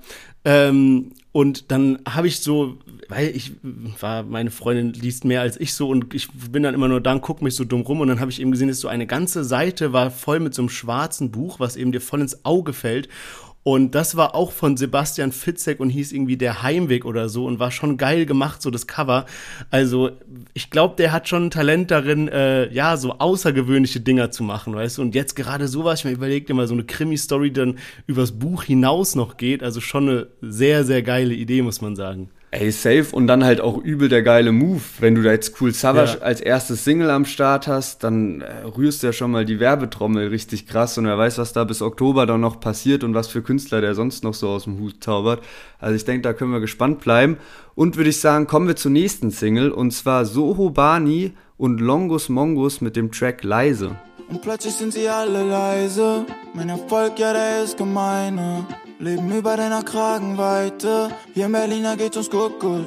[0.46, 3.52] ähm, und dann habe ich so, weil ich
[4.00, 7.14] war, meine Freundin liest mehr als ich so und ich bin dann immer nur da
[7.14, 8.02] und guck mich so dumm rum.
[8.02, 10.64] Und dann habe ich eben gesehen, dass so eine ganze Seite war voll mit so
[10.64, 13.10] einem schwarzen Buch, was eben dir voll ins Auge fällt
[13.64, 17.60] und das war auch von Sebastian Fitzek und hieß irgendwie Der Heimweg oder so und
[17.60, 19.26] war schon geil gemacht, so das Cover.
[19.70, 20.12] Also
[20.54, 24.74] ich glaube, der hat schon ein Talent darin, äh, ja, so außergewöhnliche Dinger zu machen,
[24.74, 25.02] weißt du.
[25.02, 29.16] Und jetzt gerade sowas, ich mir überlegt immer, so eine Krimi-Story dann übers Buch hinaus
[29.16, 29.62] noch geht.
[29.62, 32.30] Also schon eine sehr, sehr geile Idee, muss man sagen.
[32.52, 34.82] Ey, safe und dann halt auch übel der geile Move.
[35.00, 36.26] Wenn du da jetzt Cool Savage ja.
[36.26, 40.30] als erstes Single am Start hast, dann äh, rührst du ja schon mal die Werbetrommel
[40.30, 43.44] richtig krass und wer weiß, was da bis Oktober dann noch passiert und was für
[43.44, 45.44] Künstler der sonst noch so aus dem Hut zaubert.
[45.78, 47.38] Also ich denke, da können wir gespannt bleiben.
[47.76, 52.30] Und würde ich sagen, kommen wir zur nächsten Single und zwar Soho Bani und Longus
[52.30, 53.96] Mongus mit dem Track Leise.
[54.28, 56.26] Und plötzlich sind sie alle leise.
[56.56, 58.66] Mein Erfolg, ja, der ist gemeine.
[59.02, 61.10] Leben über deiner Kragenweite.
[61.34, 62.86] Hier in Berliner geht's uns gut, gut.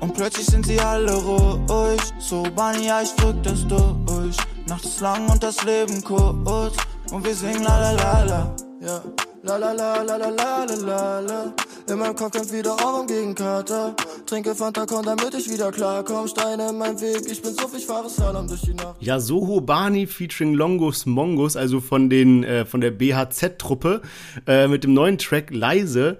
[0.00, 2.00] Und plötzlich sind sie alle ruhig.
[2.18, 4.36] So, Bunny, ja, ich drück das durch.
[4.66, 6.76] Nacht ist lang und das Leben kurz.
[7.10, 9.02] Und wir singen la la la la.
[9.48, 11.54] La la la la la la la la
[11.90, 13.96] In meinem Kopf kämpft wieder Ohren gegen Kater.
[14.26, 16.28] Trinke Fanta Con, damit ich wieder klarkomm.
[16.28, 18.96] Steine in meinem Weg, ich bin so ich fahre Slalom durch die Nacht.
[19.00, 24.02] Ja, Soho Bani featuring Longus Mongus, also von den äh, von der BHZ-Truppe,
[24.46, 26.18] äh, mit dem neuen Track Leise.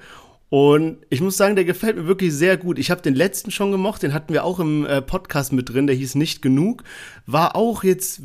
[0.51, 2.79] Und ich muss sagen, der gefällt mir wirklich sehr gut.
[2.79, 5.87] Ich habe den letzten schon gemocht, den hatten wir auch im äh, Podcast mit drin,
[5.87, 6.85] der hieß Nicht genug.
[7.27, 8.23] War auch jetzt,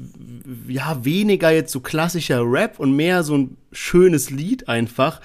[0.68, 5.20] ja, weniger jetzt so klassischer Rap und mehr so ein schönes Lied einfach.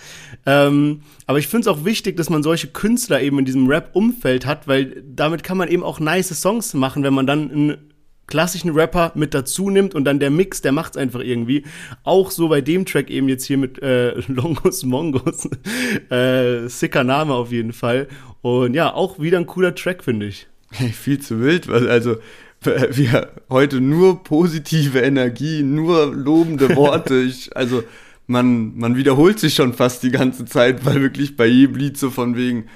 [0.44, 4.44] Ähm, aber ich finde es auch wichtig, dass man solche Künstler eben in diesem Rap-Umfeld
[4.44, 7.88] hat, weil damit kann man eben auch nice Songs machen, wenn man dann ein
[8.28, 11.64] klassischen Rapper mit dazu nimmt und dann der Mix, der macht's einfach irgendwie.
[12.04, 15.48] Auch so bei dem Track eben jetzt hier mit äh, Longos Mongos.
[16.10, 18.06] äh, sicker Name auf jeden Fall.
[18.42, 20.46] Und ja, auch wieder ein cooler Track, finde ich.
[20.70, 22.18] Hey, viel zu wild, weil also
[22.62, 27.14] wir heute nur positive Energie, nur lobende Worte.
[27.28, 27.82] Ich, also
[28.26, 32.10] man, man wiederholt sich schon fast die ganze Zeit, weil wirklich bei jedem Lied so
[32.10, 32.66] von wegen,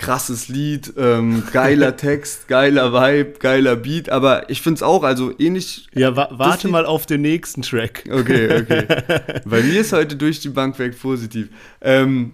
[0.00, 5.88] krasses Lied, ähm, geiler Text, geiler Vibe, geiler Beat, aber ich find's auch, also ähnlich.
[5.94, 8.04] Ja, wa warte mal auf den nächsten Track.
[8.10, 8.86] Okay, okay.
[9.44, 11.50] bei mir ist heute durch die Bank weg positiv.
[11.82, 12.32] Ähm,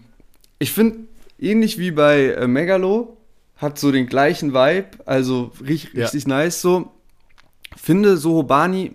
[0.60, 1.00] ich finde,
[1.38, 3.16] ähnlich wie bei äh, Megalo,
[3.56, 6.04] hat so den gleichen Vibe, also richtig, ja.
[6.04, 6.92] richtig nice so.
[7.76, 8.92] Finde Sohobani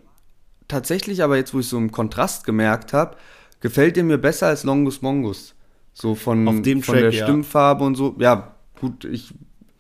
[0.68, 3.18] tatsächlich, aber jetzt, wo ich so einen Kontrast gemerkt habe,
[3.60, 5.56] gefällt dir mir besser als Longus Mongus.
[5.94, 7.26] So von, von Track, der ja.
[7.26, 8.16] Stimmfarbe und so.
[8.18, 9.34] Ja, gut, ich,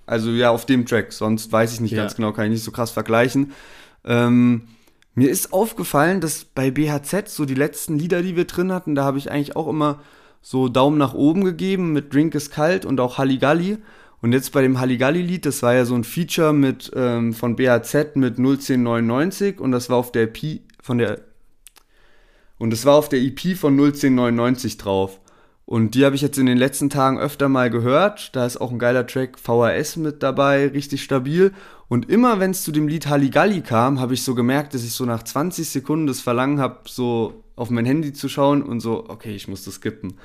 [0.06, 2.04] also ja, auf dem Track, sonst weiß ich nicht ja.
[2.04, 3.52] ganz genau, kann ich nicht so krass vergleichen.
[4.06, 4.68] Ähm,
[5.14, 9.04] mir ist aufgefallen, dass bei BHZ so die letzten Lieder, die wir drin hatten, da
[9.04, 10.02] habe ich eigentlich auch immer
[10.42, 13.78] so Daumen nach oben gegeben mit Drink is kalt und auch Halligalli.
[14.22, 18.16] Und jetzt bei dem Halligalli-Lied, das war ja so ein Feature mit ähm, von BHZ
[18.16, 21.20] mit 01099 und das war auf der EP von der
[22.62, 25.20] und das war auf der EP von 01099 drauf.
[25.66, 28.36] Und die habe ich jetzt in den letzten Tagen öfter mal gehört.
[28.36, 31.54] Da ist auch ein geiler Track VHS mit dabei, richtig stabil.
[31.88, 34.94] Und immer wenn es zu dem Lied Halligalli kam, habe ich so gemerkt, dass ich
[34.94, 39.10] so nach 20 Sekunden das Verlangen habe, so auf mein Handy zu schauen und so,
[39.10, 40.16] okay, ich muss das skippen.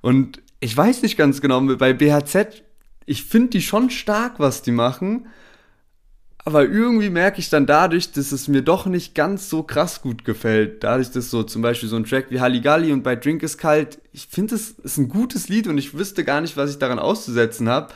[0.00, 2.62] Und ich weiß nicht ganz genau, bei BHZ,
[3.06, 5.26] ich finde die schon stark, was die machen.
[6.46, 10.26] Aber irgendwie merke ich dann dadurch, dass es mir doch nicht ganz so krass gut
[10.26, 10.84] gefällt.
[10.84, 13.98] Dadurch, dass so zum Beispiel so ein Track wie Halligalli und bei Drink is Kalt,
[14.12, 16.98] ich finde es ist ein gutes Lied und ich wüsste gar nicht, was ich daran
[16.98, 17.94] auszusetzen habe.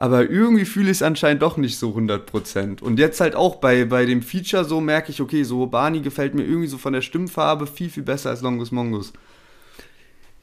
[0.00, 2.80] aber irgendwie fühle ich es anscheinend doch nicht so 100%.
[2.82, 6.34] Und jetzt halt auch bei, bei dem Feature so merke ich, okay, so Bani gefällt
[6.34, 9.12] mir irgendwie so von der Stimmfarbe viel, viel besser als Longus Mongus.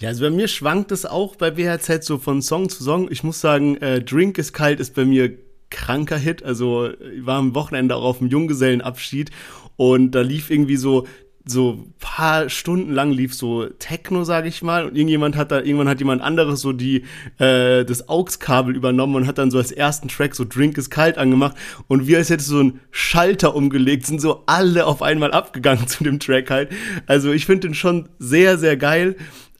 [0.02, 3.10] Ja, also bei mir schwankt es auch bei WHZ so von Song zu Song.
[3.10, 5.38] Ich muss sagen, äh, Drink ist kalt ist bei mir
[5.69, 6.43] kranker Hit.
[6.43, 9.32] Also ich war am Wochenende auch auf dem Junggesellenabschied
[9.78, 11.06] und da lief irgendwie so
[11.47, 15.88] so paar Stunden lang lief so Techno, sage ich mal, und irgendjemand hat da, irgendwann
[15.88, 17.04] hat jemand anderes so die
[17.38, 21.19] äh, das AUX-Kabel übernommen und hat dann so als ersten Track so Drink ist kalt
[21.19, 21.56] angemacht
[21.88, 26.04] und wie als hätte so ein Schalter umgelegt, sind so alle auf einmal abgegangen zu
[26.04, 26.71] dem Track halt.
[27.06, 29.15] Also ich finde den schon sehr, sehr geil.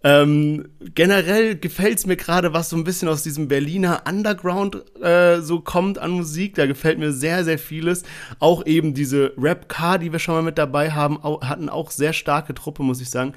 [0.06, 5.42] Ähm, generell gefällt es mir gerade, was so ein bisschen aus diesem Berliner Underground äh,
[5.42, 6.54] so kommt an Musik.
[6.54, 8.04] Da gefällt mir sehr, sehr vieles.
[8.38, 12.14] Auch eben diese Rap-Car, die wir schon mal mit dabei haben, auch, hatten auch sehr
[12.14, 13.34] starke Truppe, muss ich sagen.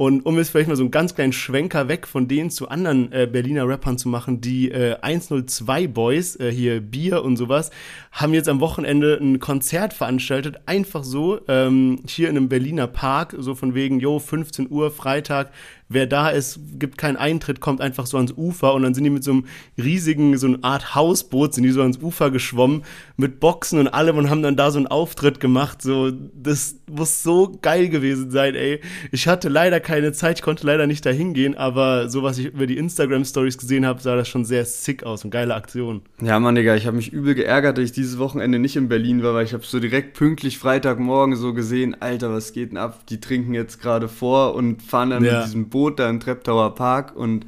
[0.00, 3.12] Und um jetzt vielleicht mal so einen ganz kleinen Schwenker weg von denen zu anderen
[3.12, 7.70] äh, Berliner Rappern zu machen, die äh, 102 Boys, äh, hier Bier und sowas,
[8.10, 13.36] haben jetzt am Wochenende ein Konzert veranstaltet, einfach so, ähm, hier in einem Berliner Park,
[13.38, 15.52] so von wegen, jo, 15 Uhr, Freitag,
[15.90, 19.10] wer da ist, gibt keinen Eintritt, kommt einfach so ans Ufer und dann sind die
[19.10, 22.84] mit so einem riesigen, so eine Art Hausboot, sind die so ans Ufer geschwommen
[23.16, 25.82] mit Boxen und allem und haben dann da so einen Auftritt gemacht.
[25.82, 28.80] So, das muss so geil gewesen sein, ey.
[29.10, 32.46] Ich hatte leider keine Zeit, ich konnte leider nicht dahin gehen, aber so was ich
[32.46, 36.02] über die Instagram-Stories gesehen habe, sah das schon sehr sick aus und geile Aktion.
[36.22, 39.24] Ja, Mann, Digga, ich habe mich übel geärgert, dass ich dieses Wochenende nicht in Berlin
[39.24, 43.04] war, weil ich habe so direkt pünktlich Freitagmorgen so gesehen, Alter, was geht denn ab?
[43.08, 45.38] Die trinken jetzt gerade vor und fahren dann ja.
[45.38, 47.46] mit diesem Boot da im Treptower Park und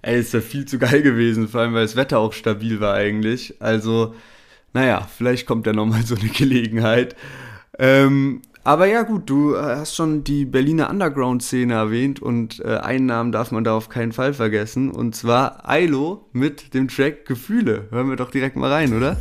[0.00, 2.94] ey, es wäre viel zu geil gewesen, vor allem weil das Wetter auch stabil war
[2.94, 3.56] eigentlich.
[3.60, 4.14] Also,
[4.72, 7.16] naja, vielleicht kommt ja nochmal so eine Gelegenheit.
[7.78, 13.32] Ähm, aber ja, gut, du hast schon die Berliner Underground-Szene erwähnt und äh, einen Namen
[13.32, 14.90] darf man da auf keinen Fall vergessen.
[14.90, 17.88] Und zwar Ailo mit dem Track Gefühle.
[17.90, 19.16] Hören wir doch direkt mal rein, oder?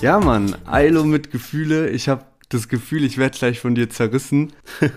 [0.00, 1.90] Ja, Mann, Ailo mit Gefühle.
[1.90, 4.52] Ich habe das Gefühl, ich werde gleich von dir zerrissen.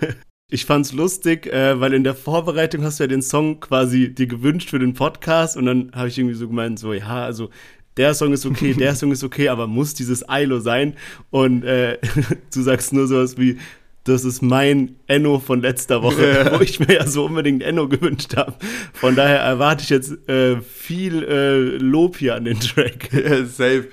[0.50, 4.26] Ich fand's lustig, äh, weil in der Vorbereitung hast du ja den Song quasi dir
[4.26, 7.48] gewünscht für den Podcast und dann habe ich irgendwie so gemeint, so ja, also
[7.96, 10.94] der Song ist okay, der Song ist okay, aber muss dieses Ailo sein?
[11.30, 11.98] Und äh,
[12.54, 13.58] du sagst nur sowas wie,
[14.04, 16.58] das ist mein Enno von letzter Woche, ja.
[16.58, 18.54] wo ich mir ja so unbedingt Enno gewünscht habe.
[18.92, 23.10] Von daher erwarte ich jetzt äh, viel äh, Lob hier an den Track.
[23.24, 23.88] Ja, safe.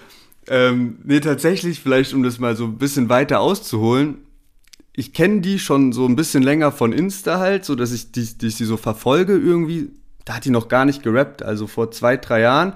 [0.47, 4.17] Ähm, nee, tatsächlich, vielleicht um das mal so ein bisschen weiter auszuholen.
[4.93, 8.25] Ich kenne die schon so ein bisschen länger von Insta halt, so dass ich die,
[8.37, 9.91] die ich sie so verfolge irgendwie.
[10.25, 12.73] Da hat die noch gar nicht gerappt, also vor zwei, drei Jahren.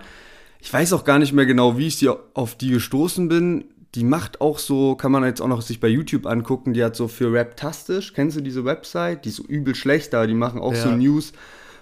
[0.61, 3.65] Ich weiß auch gar nicht mehr genau, wie ich sie auf die gestoßen bin.
[3.95, 6.95] Die macht auch so, kann man jetzt auch noch sich bei YouTube angucken, die hat
[6.95, 9.23] so für Raptastisch, kennst du diese Website?
[9.23, 10.81] Die ist so übel schlecht, aber die machen auch ja.
[10.81, 11.31] so News.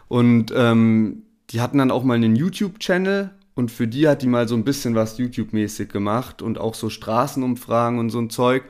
[0.08, 4.48] Und ähm, die hatten dann auch mal einen YouTube-Channel und für die hat die mal
[4.48, 8.64] so ein bisschen was YouTube-mäßig gemacht und auch so Straßenumfragen und so ein Zeug.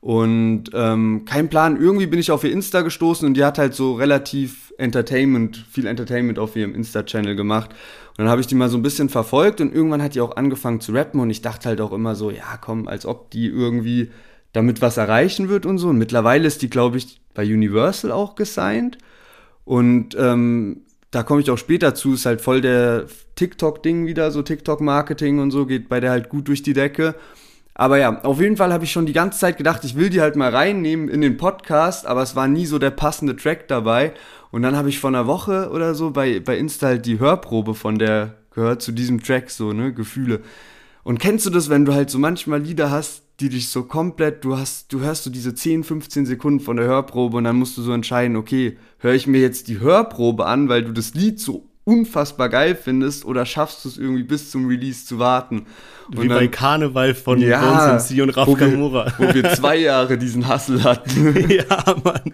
[0.00, 3.74] Und ähm, kein Plan, irgendwie bin ich auf ihr Insta gestoßen und die hat halt
[3.74, 7.70] so relativ Entertainment, viel Entertainment auf ihrem Insta-Channel gemacht.
[8.12, 10.36] Und dann habe ich die mal so ein bisschen verfolgt und irgendwann hat die auch
[10.36, 13.46] angefangen zu rappen und ich dachte halt auch immer so, ja komm, als ob die
[13.46, 14.10] irgendwie
[14.52, 15.88] damit was erreichen wird und so.
[15.88, 18.98] Und mittlerweile ist die, glaube ich, bei Universal auch gesigned.
[19.64, 24.42] Und ähm, da komme ich auch später zu, ist halt voll der TikTok-Ding wieder, so
[24.42, 27.14] TikTok-Marketing und so, geht bei der halt gut durch die Decke.
[27.74, 30.20] Aber ja, auf jeden Fall habe ich schon die ganze Zeit gedacht, ich will die
[30.20, 34.12] halt mal reinnehmen in den Podcast, aber es war nie so der passende Track dabei.
[34.52, 37.74] Und dann habe ich vor einer Woche oder so bei, bei Insta halt die Hörprobe
[37.74, 40.42] von der gehört zu diesem Track, so, ne, Gefühle.
[41.02, 44.44] Und kennst du das, wenn du halt so manchmal Lieder hast, die dich so komplett,
[44.44, 47.78] du hast, du hörst so diese 10, 15 Sekunden von der Hörprobe und dann musst
[47.78, 51.40] du so entscheiden, okay, höre ich mir jetzt die Hörprobe an, weil du das Lied
[51.40, 55.66] so unfassbar geil findest oder schaffst du es irgendwie bis zum Release zu warten.
[56.08, 59.12] Und Wie dann, bei Karneval von ja, Bones MC und Raf Kamura.
[59.18, 61.34] wo wir zwei Jahre diesen Hassel hatten.
[61.48, 62.32] ja, Mann.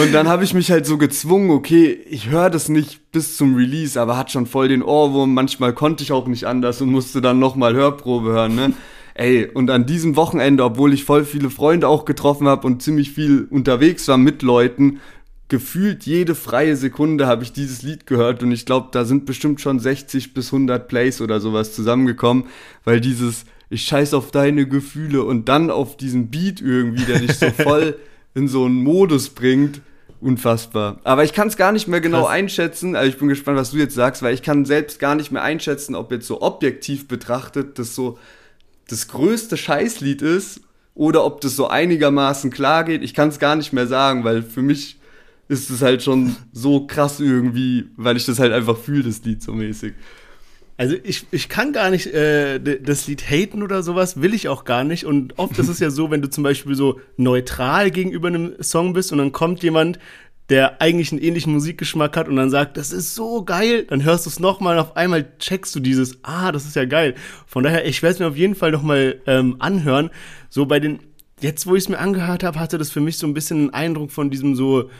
[0.00, 3.54] Und dann habe ich mich halt so gezwungen, okay, ich höre das nicht bis zum
[3.56, 5.34] Release, aber hat schon voll den Ohrwurm.
[5.34, 8.72] Manchmal konnte ich auch nicht anders und musste dann nochmal Hörprobe hören, ne?
[9.14, 13.10] Ey, und an diesem Wochenende, obwohl ich voll viele Freunde auch getroffen habe und ziemlich
[13.10, 15.00] viel unterwegs war mit Leuten,
[15.48, 19.60] gefühlt jede freie Sekunde habe ich dieses Lied gehört und ich glaube, da sind bestimmt
[19.60, 22.44] schon 60 bis 100 Plays oder sowas zusammengekommen,
[22.84, 27.34] weil dieses ich scheiß auf deine Gefühle und dann auf diesen Beat irgendwie, der dich
[27.34, 27.98] so voll
[28.34, 29.80] in so einen Modus bringt.
[30.20, 30.98] Unfassbar.
[31.04, 32.32] Aber ich kann es gar nicht mehr genau Krass.
[32.32, 32.96] einschätzen.
[32.96, 35.42] Also ich bin gespannt, was du jetzt sagst, weil ich kann selbst gar nicht mehr
[35.42, 38.18] einschätzen, ob jetzt so objektiv betrachtet das so
[38.88, 40.62] das größte Scheißlied ist
[40.94, 43.02] oder ob das so einigermaßen klar geht.
[43.02, 44.97] Ich kann es gar nicht mehr sagen, weil für mich
[45.48, 49.42] ist es halt schon so krass irgendwie, weil ich das halt einfach fühle, das Lied
[49.42, 49.94] so mäßig.
[50.76, 54.64] Also ich, ich kann gar nicht äh, das Lied haten oder sowas, will ich auch
[54.64, 55.04] gar nicht.
[55.04, 58.92] Und oft ist es ja so, wenn du zum Beispiel so neutral gegenüber einem Song
[58.92, 59.98] bist und dann kommt jemand,
[60.50, 64.26] der eigentlich einen ähnlichen Musikgeschmack hat und dann sagt, das ist so geil, dann hörst
[64.26, 67.16] du es nochmal und auf einmal checkst du dieses, ah, das ist ja geil.
[67.46, 70.10] Von daher, ich werde es mir auf jeden Fall nochmal ähm, anhören.
[70.48, 71.00] So bei den,
[71.40, 73.70] jetzt wo ich es mir angehört habe, hatte das für mich so ein bisschen einen
[73.70, 74.90] Eindruck von diesem so,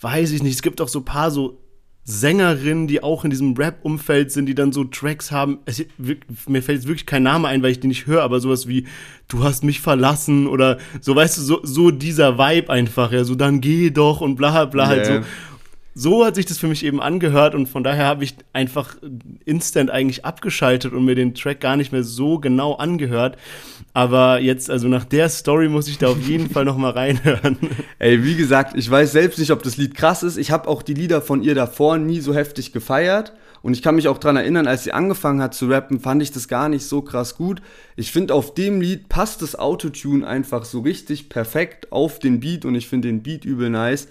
[0.00, 1.60] weiß ich nicht, es gibt auch so paar so
[2.04, 5.58] Sängerinnen, die auch in diesem Rap-Umfeld sind, die dann so Tracks haben.
[5.66, 8.66] Es, mir fällt jetzt wirklich kein Name ein, weil ich die nicht höre, aber sowas
[8.66, 8.86] wie
[9.28, 13.36] Du hast mich verlassen oder so, weißt du, so, so dieser Vibe einfach, ja, so
[13.36, 14.90] dann geh doch und bla bla yeah.
[14.90, 15.12] halt so
[15.94, 18.96] so hat sich das für mich eben angehört und von daher habe ich einfach
[19.44, 23.36] instant eigentlich abgeschaltet und mir den Track gar nicht mehr so genau angehört.
[23.92, 27.58] Aber jetzt, also nach der Story muss ich da auf jeden Fall noch mal reinhören.
[27.98, 30.36] Ey, wie gesagt, ich weiß selbst nicht, ob das Lied krass ist.
[30.36, 33.32] Ich habe auch die Lieder von ihr davor nie so heftig gefeiert.
[33.62, 36.32] Und ich kann mich auch dran erinnern, als sie angefangen hat zu rappen, fand ich
[36.32, 37.60] das gar nicht so krass gut.
[37.94, 42.64] Ich finde, auf dem Lied passt das Autotune einfach so richtig perfekt auf den Beat
[42.64, 44.08] und ich finde den Beat übel nice.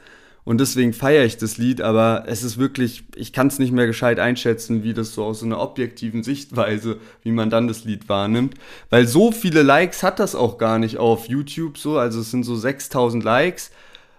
[0.50, 3.86] Und deswegen feiere ich das Lied, aber es ist wirklich, ich kann es nicht mehr
[3.86, 8.10] gescheit einschätzen, wie das so aus so einer objektiven Sichtweise, wie man dann das Lied
[8.10, 8.56] wahrnimmt.
[8.90, 12.46] Weil so viele Likes hat das auch gar nicht auf YouTube so, also es sind
[12.46, 13.70] so 6000 Likes.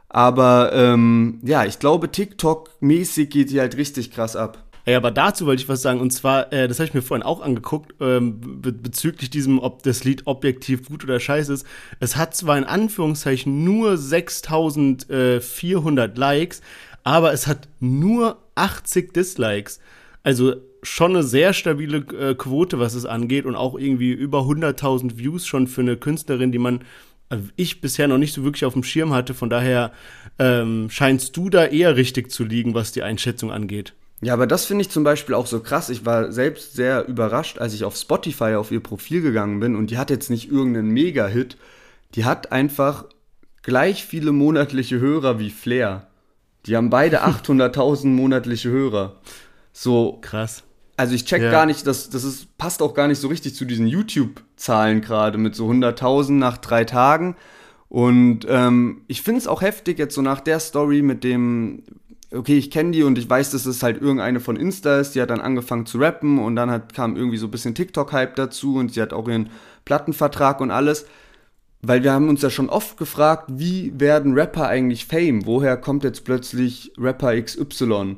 [0.09, 4.70] Aber ähm, ja, ich glaube, TikTok-mäßig geht die halt richtig krass ab.
[4.87, 6.01] Ja, aber dazu wollte ich was sagen.
[6.01, 9.83] Und zwar, äh, das habe ich mir vorhin auch angeguckt, ähm, be bezüglich diesem, ob
[9.83, 11.67] das Lied objektiv gut oder scheiße ist.
[12.01, 16.63] Es hat zwar in Anführungszeichen nur 6400 Likes,
[17.05, 19.81] aber es hat nur 80 Dislikes.
[20.23, 23.45] Also schon eine sehr stabile äh, Quote, was es angeht.
[23.45, 26.81] Und auch irgendwie über 100.000 Views schon für eine Künstlerin, die man
[27.29, 29.35] also ich bisher noch nicht so wirklich auf dem Schirm hatte.
[29.35, 29.93] Von daher
[30.39, 33.95] ähm, scheinst du da eher richtig zu liegen, was die Einschätzung angeht.
[34.23, 35.89] Ja, aber das finde ich zum Beispiel auch so krass.
[35.89, 39.91] Ich war selbst sehr überrascht, als ich auf Spotify auf ihr Profil gegangen bin und
[39.91, 41.57] die hat jetzt nicht irgendeinen Mega-Hit.
[42.15, 43.07] Die hat einfach
[43.63, 46.09] gleich viele monatliche Hörer wie Flair.
[46.67, 49.17] Die haben beide 800.000 monatliche Hörer.
[49.73, 50.65] So krass.
[50.99, 51.51] Also ich check ja.
[51.51, 55.39] gar nicht, das, das ist, passt auch gar nicht so richtig zu diesen YouTube-Zahlen gerade
[55.39, 57.37] mit so 100.000 nach drei Tagen.
[57.89, 61.85] Und ähm, ich finde es auch heftig jetzt so nach der Story mit dem
[62.33, 65.23] okay, ich kenne die und ich weiß, dass es halt irgendeine von Insta ist, die
[65.23, 68.77] hat dann angefangen zu rappen und dann hat, kam irgendwie so ein bisschen TikTok-Hype dazu
[68.77, 69.51] und sie hat auch ihren
[69.85, 71.07] Plattenvertrag und alles.
[71.83, 75.47] Weil wir haben uns ja schon oft gefragt, wie werden Rapper eigentlich Fame?
[75.47, 78.17] Woher kommt jetzt plötzlich Rapper XY?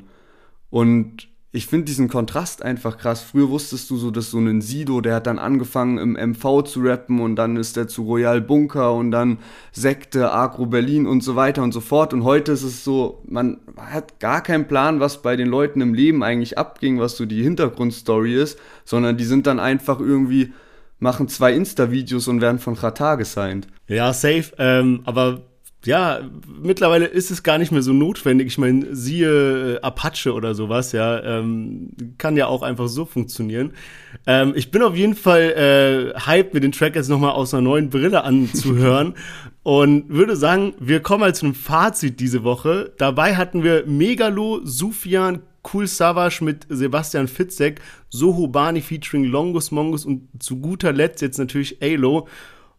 [0.69, 3.21] Und ich finde diesen Kontrast einfach krass.
[3.21, 6.81] Früher wusstest du so, dass so ein Sido, der hat dann angefangen im MV zu
[6.81, 9.37] rappen und dann ist er zu Royal Bunker und dann
[9.71, 12.11] Sekte, Agro Berlin und so weiter und so fort.
[12.11, 15.93] Und heute ist es so, man hat gar keinen Plan, was bei den Leuten im
[15.93, 20.53] Leben eigentlich abging, was so die Hintergrundstory ist, sondern die sind dann einfach irgendwie,
[20.97, 23.67] machen zwei Insta-Videos und werden von Qatar gesigned.
[23.87, 24.53] Ja, safe.
[24.57, 25.43] Ähm, aber
[25.85, 26.21] ja,
[26.61, 28.47] mittlerweile ist es gar nicht mehr so notwendig.
[28.47, 33.73] Ich meine, siehe äh, Apache oder sowas, ja, ähm, kann ja auch einfach so funktionieren.
[34.25, 37.63] Ähm, ich bin auf jeden Fall äh, hyped, mir den Track jetzt nochmal aus einer
[37.63, 39.15] neuen Brille anzuhören
[39.63, 42.93] und würde sagen, wir kommen halt zu einem Fazit diese Woche.
[42.97, 45.41] Dabei hatten wir Megalo, Sufian,
[45.71, 51.37] Cool Savage mit Sebastian Fitzek, Soho Bani featuring Longus Mongus und zu guter Letzt jetzt
[51.37, 52.27] natürlich Alo.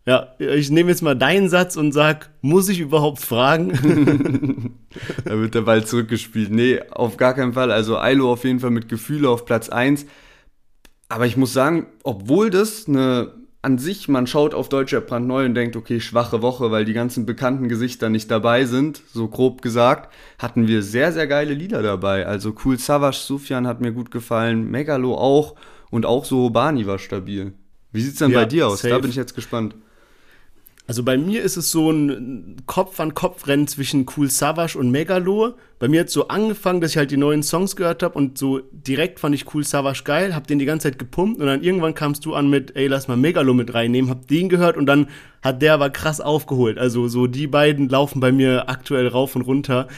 [0.07, 4.75] Ja, ich nehme jetzt mal deinen Satz und sag, muss ich überhaupt fragen?
[5.25, 6.51] da wird der Ball zurückgespielt.
[6.51, 7.73] Nee, auf gar keinen Fall.
[7.73, 10.05] Also Ailo auf jeden Fall mit Gefühle auf Platz 1.
[11.09, 13.33] Aber ich muss sagen, obwohl das eine
[13.64, 17.25] an sich, man schaut auf Deutsche brandneu und denkt, okay, schwache Woche, weil die ganzen
[17.25, 22.27] bekannten Gesichter nicht dabei sind, so grob gesagt, hatten wir sehr, sehr geile Lieder dabei.
[22.27, 25.55] Also Cool Savage, Sufjan hat mir gut gefallen, Megalo auch
[25.90, 27.55] und auch so Bani war stabil.
[27.90, 28.81] Wie sieht's denn ja, bei dir aus?
[28.81, 28.92] Safe.
[28.92, 29.77] Da bin ich jetzt gespannt.
[30.87, 35.55] Also bei mir ist es so ein Kopf-an-Kopf-Rennen zwischen Cool Savage und Megalo.
[35.79, 38.37] Bei mir hat es so angefangen, dass ich halt die neuen Songs gehört habe und
[38.37, 41.63] so direkt fand ich Cool Savage geil, hab den die ganze Zeit gepumpt und dann
[41.63, 44.85] irgendwann kamst du an mit, ey, lass mal Megalo mit reinnehmen, hab den gehört und
[44.85, 45.09] dann
[45.41, 46.77] hat der aber krass aufgeholt.
[46.79, 49.89] Also so die beiden laufen bei mir aktuell rauf und runter.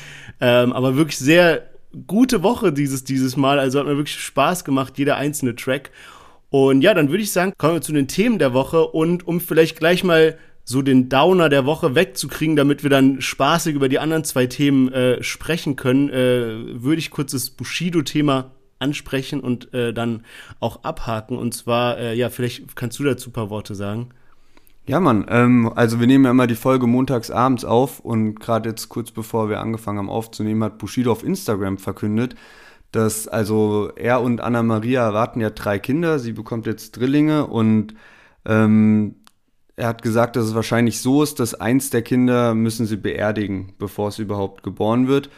[0.41, 1.67] Ähm, aber wirklich sehr
[2.07, 3.59] gute Woche dieses, dieses Mal.
[3.59, 5.91] Also hat mir wirklich Spaß gemacht, jeder einzelne Track.
[6.51, 9.41] Und ja, dann würde ich sagen, kommen wir zu den Themen der Woche und um
[9.41, 14.01] vielleicht gleich mal so den Downer der Woche wegzukriegen, damit wir dann spaßig über die
[14.01, 18.51] anderen zwei Themen äh, sprechen können, äh, würde ich kurz das Bushido-Thema
[18.81, 20.25] ansprechen und äh, dann
[20.59, 21.39] auch abhaken.
[21.39, 24.09] Und zwar, äh, ja, vielleicht kannst du dazu ein paar Worte sagen.
[24.89, 28.69] Ja, Mann, ähm, also wir nehmen ja immer die Folge montags abends auf und gerade
[28.69, 32.35] jetzt kurz bevor wir angefangen haben aufzunehmen, hat Bushido auf Instagram verkündet,
[32.91, 37.95] dass also er und Anna Maria erwarten ja drei Kinder, sie bekommt jetzt Drillinge und
[38.45, 39.17] ähm,
[39.77, 43.75] er hat gesagt, dass es wahrscheinlich so ist, dass eins der Kinder müssen sie beerdigen,
[43.79, 45.29] bevor es überhaupt geboren wird.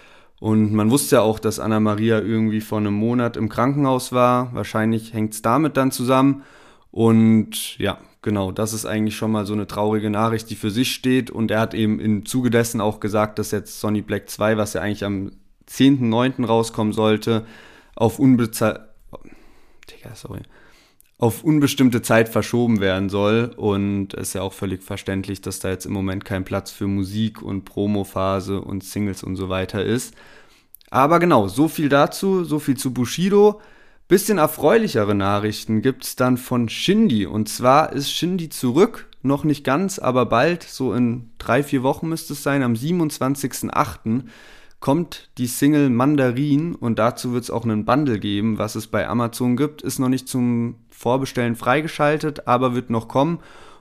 [0.41, 4.55] Und man wusste ja auch, dass Anna Maria irgendwie vor einem Monat im Krankenhaus war.
[4.55, 6.45] Wahrscheinlich hängt es damit dann zusammen.
[6.93, 10.93] Und ja, genau, das ist eigentlich schon mal so eine traurige Nachricht, die für sich
[10.93, 11.33] steht.
[11.33, 14.75] Und er hat eben im Zuge dessen auch gesagt, dass jetzt Sonny Black 2, was
[14.75, 15.33] ja eigentlich am
[15.69, 16.47] 10.9.
[16.47, 17.45] rauskommen sollte,
[17.97, 18.81] auf unbezahlt.
[19.91, 20.43] Digga, sorry.
[21.19, 23.53] Auf unbestimmte Zeit verschoben werden soll.
[23.57, 26.87] Und es ist ja auch völlig verständlich, dass da jetzt im Moment kein Platz für
[26.87, 30.15] Musik und Promophase und Singles und so weiter ist.
[30.91, 33.61] Aber genau, so viel dazu, so viel zu Bushido.
[34.07, 37.27] Bisschen erfreulichere Nachrichten gibt's dann von Shindy.
[37.27, 42.09] Und zwar ist Shindy zurück, noch nicht ganz, aber bald, so in drei, vier Wochen
[42.09, 44.23] müsste es sein, am 27.08.
[44.81, 49.57] kommt die Single Mandarin und dazu wird's auch einen Bundle geben, was es bei Amazon
[49.57, 49.83] gibt.
[49.83, 53.41] Ist noch nicht zum Vorbestellen freigeschaltet, aber wird noch kommen.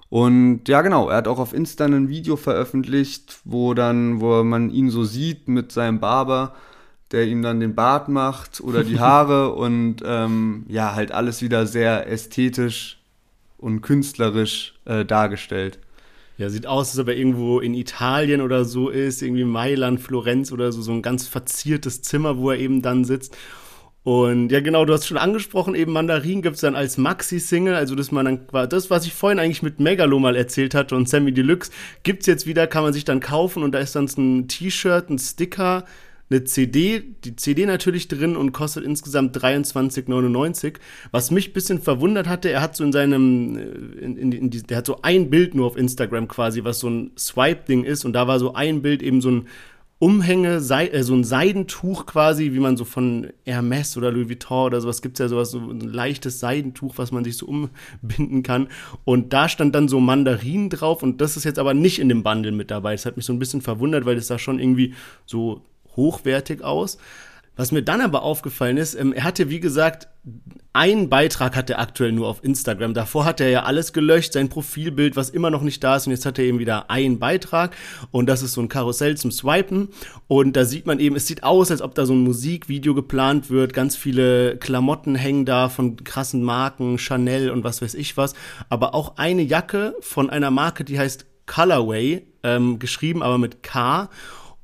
[0.09, 4.69] Und ja, genau, er hat auch auf Insta ein Video veröffentlicht, wo dann, wo man
[4.69, 6.53] ihn so sieht mit seinem Barber
[7.11, 11.65] der ihm dann den Bart macht oder die Haare und ähm, ja, halt alles wieder
[11.65, 12.99] sehr ästhetisch
[13.57, 15.79] und künstlerisch äh, dargestellt.
[16.37, 20.51] Ja, sieht aus, als ob er irgendwo in Italien oder so ist, irgendwie Mailand, Florenz
[20.51, 23.35] oder so, so ein ganz verziertes Zimmer, wo er eben dann sitzt.
[24.03, 27.93] Und ja, genau, du hast schon angesprochen, eben Mandarin gibt es dann als Maxi-Single, also
[27.93, 31.33] dass man dann, das, was ich vorhin eigentlich mit Megalo mal erzählt hatte und Sammy
[31.33, 31.71] Deluxe,
[32.03, 35.09] gibt es jetzt wieder, kann man sich dann kaufen und da ist dann ein T-Shirt,
[35.09, 35.83] ein Sticker,
[36.29, 40.75] eine CD, die CD natürlich drin und kostet insgesamt 23,99.
[41.11, 43.61] Was mich ein bisschen verwundert hatte, er hat so in seinem, äh,
[44.03, 47.11] in, in, in der hat so ein Bild nur auf Instagram quasi, was so ein
[47.17, 49.47] Swipe-Ding ist und da war so ein Bild eben so ein
[49.99, 54.79] Umhänge, äh, so ein Seidentuch quasi, wie man so von Hermes oder Louis Vuitton oder
[54.79, 58.67] sowas gibt es ja sowas, so ein leichtes Seidentuch, was man sich so umbinden kann.
[59.05, 62.21] Und da stand dann so Mandarinen drauf und das ist jetzt aber nicht in dem
[62.21, 62.91] Bundle mit dabei.
[62.93, 64.93] Das hat mich so ein bisschen verwundert, weil es da schon irgendwie
[65.25, 65.61] so
[65.97, 66.97] hochwertig aus.
[67.57, 70.07] Was mir dann aber aufgefallen ist, ähm, er hatte, wie gesagt,
[70.73, 72.93] einen Beitrag hat er aktuell nur auf Instagram.
[72.93, 76.05] Davor hat er ja alles gelöscht, sein Profilbild, was immer noch nicht da ist.
[76.05, 77.75] Und jetzt hat er eben wieder einen Beitrag.
[78.11, 79.89] Und das ist so ein Karussell zum Swipen.
[80.27, 83.49] Und da sieht man eben, es sieht aus, als ob da so ein Musikvideo geplant
[83.49, 83.73] wird.
[83.73, 88.35] Ganz viele Klamotten hängen da von krassen Marken, Chanel und was weiß ich was.
[88.69, 94.09] Aber auch eine Jacke von einer Marke, die heißt Colorway, ähm, geschrieben aber mit K.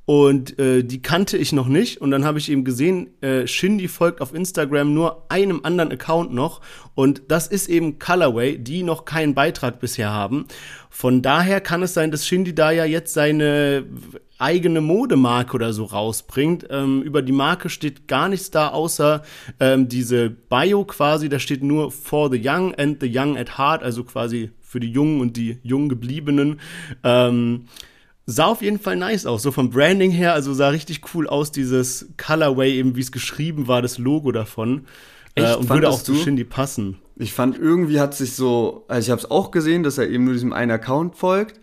[0.05, 2.01] Und äh, die kannte ich noch nicht.
[2.01, 6.33] Und dann habe ich eben gesehen, äh, Shindy folgt auf Instagram nur einem anderen Account
[6.33, 6.59] noch.
[6.93, 10.45] Und das ist eben Colorway, die noch keinen Beitrag bisher haben.
[10.89, 13.85] Von daher kann es sein, dass Shindy da ja jetzt seine
[14.39, 16.67] eigene Modemarke oder so rausbringt.
[16.69, 19.23] Ähm, über die Marke steht gar nichts da, außer
[19.61, 21.29] ähm, diese Bio quasi.
[21.29, 24.91] Da steht nur for the young and the young at heart, also quasi für die
[24.91, 26.59] Jungen und die jung gebliebenen.
[27.03, 27.65] Ähm,
[28.25, 31.51] Sah auf jeden Fall nice aus, so vom Branding her, also sah richtig cool aus,
[31.51, 34.85] dieses Colorway, eben wie es geschrieben war, das Logo davon.
[35.35, 35.47] Echt?
[35.47, 36.99] Äh, und würde auch zu Shindy passen.
[37.17, 40.23] Ich fand irgendwie hat sich so, also ich habe es auch gesehen, dass er eben
[40.23, 41.59] nur diesem einen Account folgt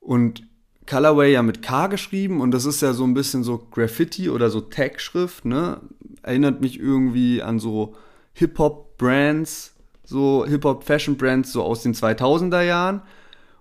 [0.00, 0.42] und
[0.86, 4.50] Colorway ja mit K geschrieben und das ist ja so ein bisschen so Graffiti oder
[4.50, 5.80] so Tag-Schrift, ne?
[6.22, 7.94] Erinnert mich irgendwie an so
[8.34, 9.74] Hip-Hop-Brands,
[10.04, 13.02] so Hip-Hop-Fashion-Brands so aus den 2000er Jahren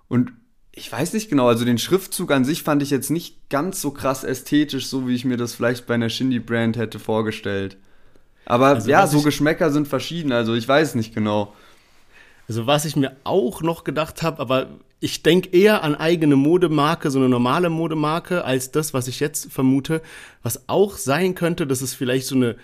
[0.08, 0.34] und
[0.76, 3.92] ich weiß nicht genau, also den Schriftzug an sich fand ich jetzt nicht ganz so
[3.92, 7.78] krass ästhetisch, so wie ich mir das vielleicht bei einer Shindy-Brand hätte vorgestellt.
[8.46, 11.54] Aber also, ja, so Geschmäcker sind verschieden, also ich weiß nicht genau.
[12.48, 14.68] Also was ich mir auch noch gedacht habe, aber
[15.00, 19.52] ich denke eher an eigene Modemarke, so eine normale Modemarke, als das, was ich jetzt
[19.52, 20.02] vermute.
[20.42, 22.56] Was auch sein könnte, dass es vielleicht so eine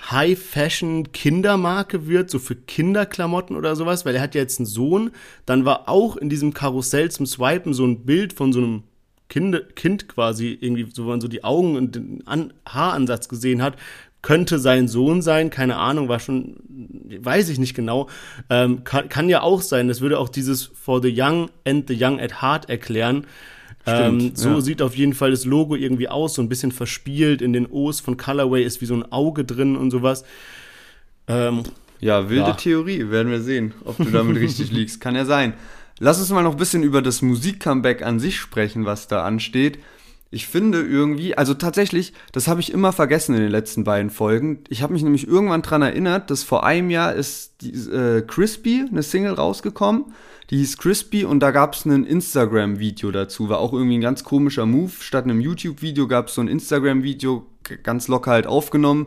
[0.00, 5.10] High-Fashion-Kindermarke wird, so für Kinderklamotten oder sowas, weil er hat ja jetzt einen Sohn.
[5.46, 8.84] Dann war auch in diesem Karussell zum Swipen so ein Bild von so einem
[9.28, 13.62] kind, kind quasi, irgendwie, so wo man so die Augen und den An Haaransatz gesehen
[13.62, 13.76] hat.
[14.20, 16.56] Könnte sein Sohn sein, keine Ahnung, war schon,
[17.20, 18.08] weiß ich nicht genau.
[18.50, 21.96] Ähm, kann, kann ja auch sein, das würde auch dieses For the Young and the
[21.96, 23.26] Young at Heart erklären.
[23.90, 24.60] Ähm, so ja.
[24.60, 27.42] sieht auf jeden Fall das Logo irgendwie aus, so ein bisschen verspielt.
[27.42, 30.24] In den O's von Colorway ist wie so ein Auge drin und sowas.
[31.26, 31.62] Ähm,
[32.00, 32.52] Ja, wilde Ja.
[32.52, 33.10] Theorie.
[33.10, 35.00] Werden wir sehen, ob du damit richtig liegst.
[35.00, 35.54] Kann ja sein.
[35.98, 39.78] Lass uns mal noch ein bisschen über das Musik-Comeback an sich sprechen, was da ansteht.
[40.30, 44.64] Ich finde irgendwie, also tatsächlich, das habe ich immer vergessen in den letzten beiden Folgen.
[44.68, 48.84] Ich habe mich nämlich irgendwann dran erinnert, dass vor einem Jahr ist die, äh, Crispy,
[48.90, 50.12] eine Single rausgekommen.
[50.50, 53.48] Die hieß Crispy und da gab es ein Instagram-Video dazu.
[53.48, 54.92] War auch irgendwie ein ganz komischer Move.
[55.00, 57.46] Statt einem YouTube-Video gab es so ein Instagram-Video,
[57.82, 59.06] ganz locker halt aufgenommen.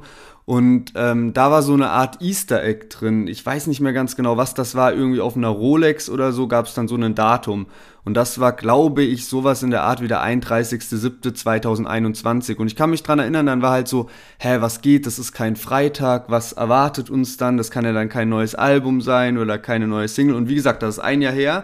[0.51, 3.27] Und ähm, da war so eine Art Easter Egg drin.
[3.27, 4.91] Ich weiß nicht mehr ganz genau, was das war.
[4.91, 7.67] Irgendwie auf einer Rolex oder so gab es dann so ein Datum.
[8.03, 12.57] Und das war, glaube ich, sowas in der Art wie der 31.07.2021.
[12.57, 15.05] Und ich kann mich dran erinnern, dann war halt so, hä, was geht?
[15.05, 16.29] Das ist kein Freitag.
[16.29, 17.55] Was erwartet uns dann?
[17.55, 20.35] Das kann ja dann kein neues Album sein oder keine neue Single.
[20.35, 21.63] Und wie gesagt, das ist ein Jahr her.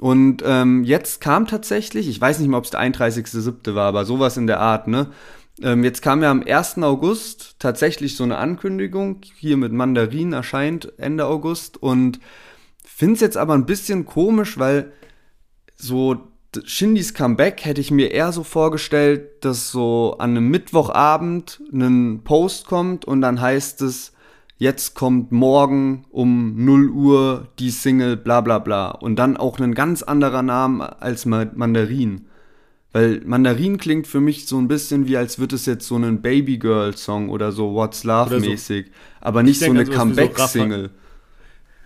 [0.00, 3.74] Und ähm, jetzt kam tatsächlich, ich weiß nicht mal, ob es der 31.07.
[3.74, 5.08] war, aber sowas in der Art, ne?
[5.62, 6.78] Ähm, jetzt kam ja am 1.
[6.78, 12.18] August tatsächlich so eine Ankündigung, hier mit Mandarin erscheint Ende August und
[12.84, 14.92] finde es jetzt aber ein bisschen komisch, weil
[15.76, 16.16] so
[16.64, 22.66] Shindys Comeback hätte ich mir eher so vorgestellt, dass so an einem Mittwochabend ein Post
[22.66, 24.12] kommt und dann heißt es,
[24.56, 29.74] jetzt kommt morgen um 0 Uhr die Single bla bla bla und dann auch ein
[29.74, 32.26] ganz anderer Name als Ma- Mandarin.
[32.94, 36.22] Weil Mandarin klingt für mich so ein bisschen wie, als würde es jetzt so ein
[36.22, 38.74] Baby Girl Song oder so What's Love Oder so.
[39.20, 40.90] aber nicht so eine Comeback-Single.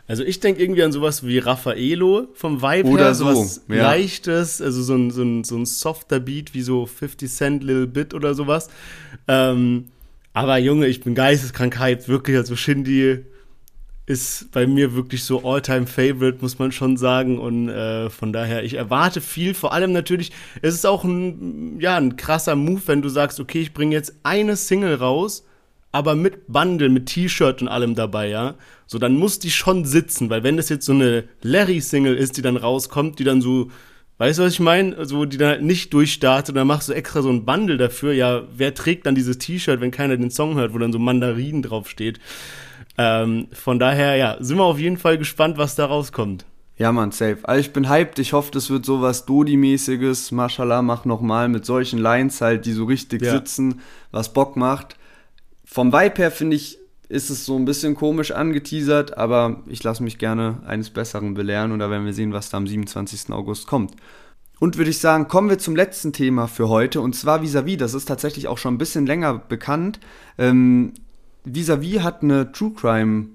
[0.06, 3.76] Also ich denke irgendwie an sowas wie Raffaello vom Vibe Oder her, so, sowas ja.
[3.76, 7.86] leichtes, also so ein, so, ein, so ein softer Beat wie so 50 Cent Little
[7.86, 8.68] Bit oder sowas.
[9.26, 9.86] Ähm,
[10.34, 13.24] aber Junge, ich bin geisteskrank hyped, wirklich, also Shindy
[14.08, 17.38] ist bei mir wirklich so All-Time-Favorite, muss man schon sagen.
[17.38, 19.52] Und äh, von daher, ich erwarte viel.
[19.52, 20.32] Vor allem natürlich,
[20.62, 24.14] es ist auch ein, ja, ein krasser Move, wenn du sagst, okay, ich bringe jetzt
[24.22, 25.44] eine Single raus,
[25.92, 28.54] aber mit Bundle, mit T-Shirt und allem dabei, ja.
[28.86, 32.42] So, dann muss die schon sitzen, weil wenn das jetzt so eine Larry-Single ist, die
[32.42, 33.70] dann rauskommt, die dann so,
[34.16, 35.04] weißt du, was ich meine?
[35.04, 38.14] So, die dann halt nicht durchstartet, dann machst du extra so ein Bundle dafür.
[38.14, 41.60] Ja, wer trägt dann dieses T-Shirt, wenn keiner den Song hört, wo dann so Mandarinen
[41.60, 42.18] draufsteht?
[42.98, 46.44] Ähm, von daher, ja, sind wir auf jeden Fall gespannt, was da rauskommt.
[46.76, 47.38] Ja, man, safe.
[47.42, 48.18] Also ich bin hyped.
[48.18, 50.32] Ich hoffe, das wird sowas Dodi-mäßiges.
[50.32, 53.32] Mashallah, mach nochmal mit solchen Lines halt, die so richtig Ja.
[53.32, 53.80] sitzen,
[54.12, 54.96] was Bock macht.
[55.64, 56.78] Vom Vibe her finde ich,
[57.08, 61.72] ist es so ein bisschen komisch angeteasert, aber ich lasse mich gerne eines Besseren belehren
[61.72, 63.32] und da werden wir sehen, was da am 27.
[63.32, 63.94] August kommt.
[64.60, 67.78] Und würde ich sagen, kommen wir zum letzten Thema für heute und zwar Vis-a-vis.
[67.78, 70.00] Das ist tatsächlich auch schon ein bisschen länger bekannt.
[70.36, 70.92] Ähm,
[71.54, 73.28] Vis-a-vis hat eine True Crime,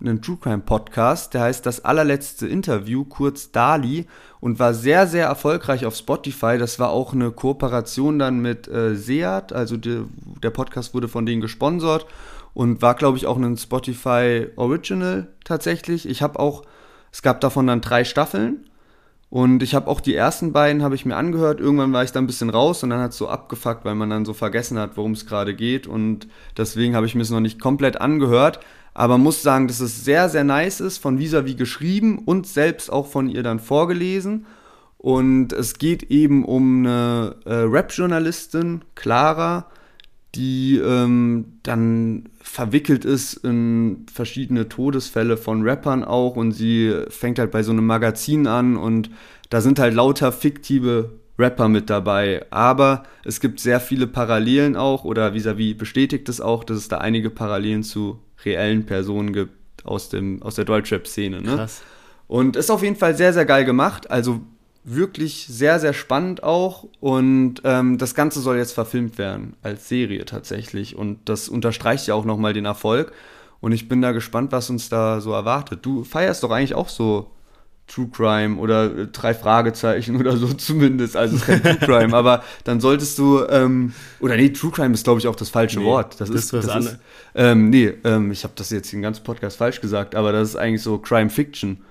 [0.00, 4.06] einen True Crime Podcast, der heißt Das allerletzte Interview, kurz Dali,
[4.40, 6.58] und war sehr, sehr erfolgreich auf Spotify.
[6.58, 10.04] Das war auch eine Kooperation dann mit äh, Seat, also die,
[10.42, 12.06] der Podcast wurde von denen gesponsert
[12.54, 16.08] und war, glaube ich, auch ein Spotify Original tatsächlich.
[16.08, 16.62] Ich habe auch,
[17.10, 18.68] es gab davon dann drei Staffeln.
[19.28, 21.60] Und ich habe auch die ersten beiden habe ich mir angehört.
[21.60, 24.10] Irgendwann war ich da ein bisschen raus und dann hat es so abgefuckt, weil man
[24.10, 25.86] dann so vergessen hat, worum es gerade geht.
[25.86, 28.60] Und deswegen habe ich mir es noch nicht komplett angehört.
[28.94, 33.08] Aber muss sagen, dass es sehr, sehr nice ist, von Visavi geschrieben und selbst auch
[33.08, 34.46] von ihr dann vorgelesen.
[34.96, 39.66] Und es geht eben um eine äh, Rap-Journalistin, Clara,
[40.36, 47.50] die ähm, dann verwickelt ist in verschiedene Todesfälle von Rappern auch und sie fängt halt
[47.50, 49.10] bei so einem Magazin an und
[49.50, 52.44] da sind halt lauter fiktive Rapper mit dabei.
[52.50, 56.98] Aber es gibt sehr viele Parallelen auch oder vis-à-vis bestätigt es auch, dass es da
[56.98, 59.52] einige Parallelen zu reellen Personen gibt
[59.84, 61.42] aus, dem, aus der Deutschrap-Szene.
[61.42, 61.56] Ne?
[61.56, 61.82] Krass.
[62.26, 64.10] Und ist auf jeden Fall sehr, sehr geil gemacht.
[64.10, 64.40] Also
[64.86, 66.86] wirklich sehr, sehr spannend auch.
[67.00, 70.96] Und ähm, das Ganze soll jetzt verfilmt werden als Serie tatsächlich.
[70.96, 73.12] Und das unterstreicht ja auch nochmal den Erfolg.
[73.60, 75.80] Und ich bin da gespannt, was uns da so erwartet.
[75.84, 77.32] Du feierst doch eigentlich auch so
[77.88, 81.16] True Crime oder äh, drei Fragezeichen oder so zumindest.
[81.16, 84.94] Also es ist kein True Crime, aber dann solltest du, ähm, oder nee, True Crime
[84.94, 86.20] ist glaube ich auch das falsche Nee, Wort.
[86.20, 86.98] das ist ist was das anderes.
[87.34, 90.56] ähm, nee, ähm, ich habe das jetzt den ganzen Podcast falsch gesagt, aber das ist
[90.56, 91.82] eigentlich so Crime Fiction.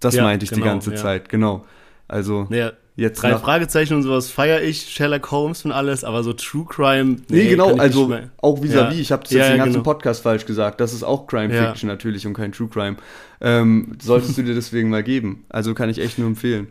[0.00, 0.96] Das Ja, meinte ich die genau, ganze ja.
[0.96, 1.66] Zeit, genau.
[2.12, 6.22] Also Ja, jetzt drei nach, Fragezeichen und sowas feiere ich, Sherlock Holmes und alles, aber
[6.22, 7.16] so True Crime.
[7.28, 9.00] Nee, genau, kann ich also auch vis-à-vis, Ja.
[9.00, 9.82] ich habe das Ja, jetzt den ganzen genau.
[9.84, 10.80] Podcast falsch gesagt.
[10.80, 11.52] Das ist auch Crime.
[11.52, 12.96] Fiction natürlich und kein True Crime.
[13.40, 15.44] Ähm, solltest du dir deswegen mal geben.
[15.48, 16.68] Also kann ich echt nur empfehlen.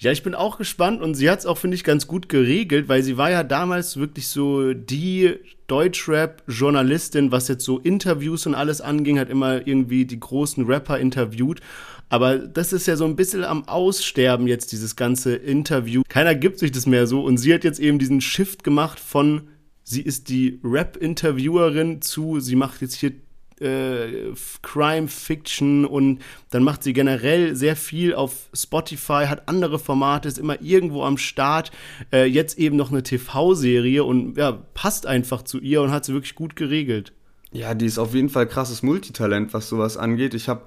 [0.00, 2.88] Ja, ich bin auch gespannt und sie hat es auch, finde ich, ganz gut geregelt,
[2.88, 5.34] weil sie war ja damals wirklich so die
[5.68, 11.60] Deutschrap-Journalistin, was jetzt so Interviews und alles anging, hat immer irgendwie die großen Rapper interviewt.
[12.08, 16.02] Aber das ist ja so ein bisschen am Aussterben jetzt, dieses ganze Interview.
[16.08, 19.48] Keiner gibt sich das mehr so und sie hat jetzt eben diesen Shift gemacht von,
[19.82, 23.12] sie ist die Rap-Interviewerin zu, sie macht jetzt hier
[23.60, 24.32] äh,
[24.62, 30.38] Crime Fiction und dann macht sie generell sehr viel auf Spotify, hat andere Formate, ist
[30.38, 31.70] immer irgendwo am Start.
[32.12, 36.12] Äh, jetzt eben noch eine TV-Serie und ja, passt einfach zu ihr und hat sie
[36.12, 37.12] wirklich gut geregelt.
[37.52, 40.34] Ja, die ist auf jeden Fall krasses Multitalent, was sowas angeht.
[40.34, 40.62] Ich habe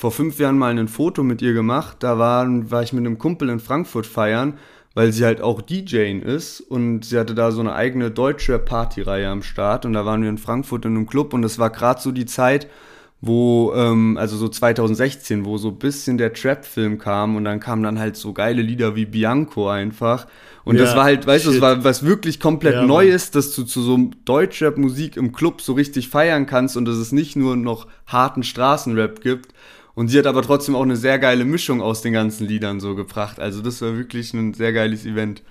[0.00, 1.98] vor fünf Jahren mal ein Foto mit ihr gemacht.
[2.00, 4.54] Da war, war ich mit einem Kumpel in Frankfurt feiern,
[4.94, 9.28] weil sie halt auch DJing ist und sie hatte da so eine eigene deutsche Partyreihe
[9.28, 12.00] am Start und da waren wir in Frankfurt in einem Club und es war gerade
[12.00, 12.66] so die Zeit,
[13.20, 17.82] wo, ähm, also so 2016, wo so ein bisschen der Trap-Film kam und dann kamen
[17.82, 20.26] dann halt so geile Lieder wie Bianco einfach.
[20.64, 23.54] Und ja, das war halt, weißt du, das war was wirklich komplett ja, Neues, dass
[23.54, 27.54] du zu so Deutschrap-Musik im Club so richtig feiern kannst und dass es nicht nur
[27.56, 29.52] noch harten Straßenrap gibt.
[30.00, 32.94] Und sie hat aber trotzdem auch eine sehr geile Mischung aus den ganzen Liedern so
[32.94, 33.38] gebracht.
[33.38, 35.42] Also das war wirklich ein sehr geiles Event.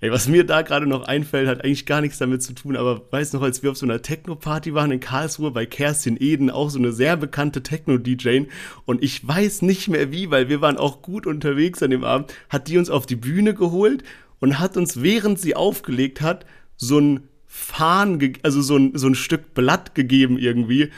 [0.00, 3.02] Ey, was mir da gerade noch einfällt, hat eigentlich gar nichts damit zu tun, aber
[3.10, 6.70] weiß noch, als wir auf so einer Techno-Party waren in Karlsruhe bei Kerstin Eden, auch
[6.70, 8.42] so eine sehr bekannte Techno-DJ
[8.84, 12.32] und ich weiß nicht mehr wie, weil wir waren auch gut unterwegs an dem Abend,
[12.48, 14.04] hat die uns auf die Bühne geholt
[14.38, 16.46] und hat uns, während sie aufgelegt hat,
[16.76, 20.92] so ein Fahnen, also so ein, so ein Stück Blatt gegeben irgendwie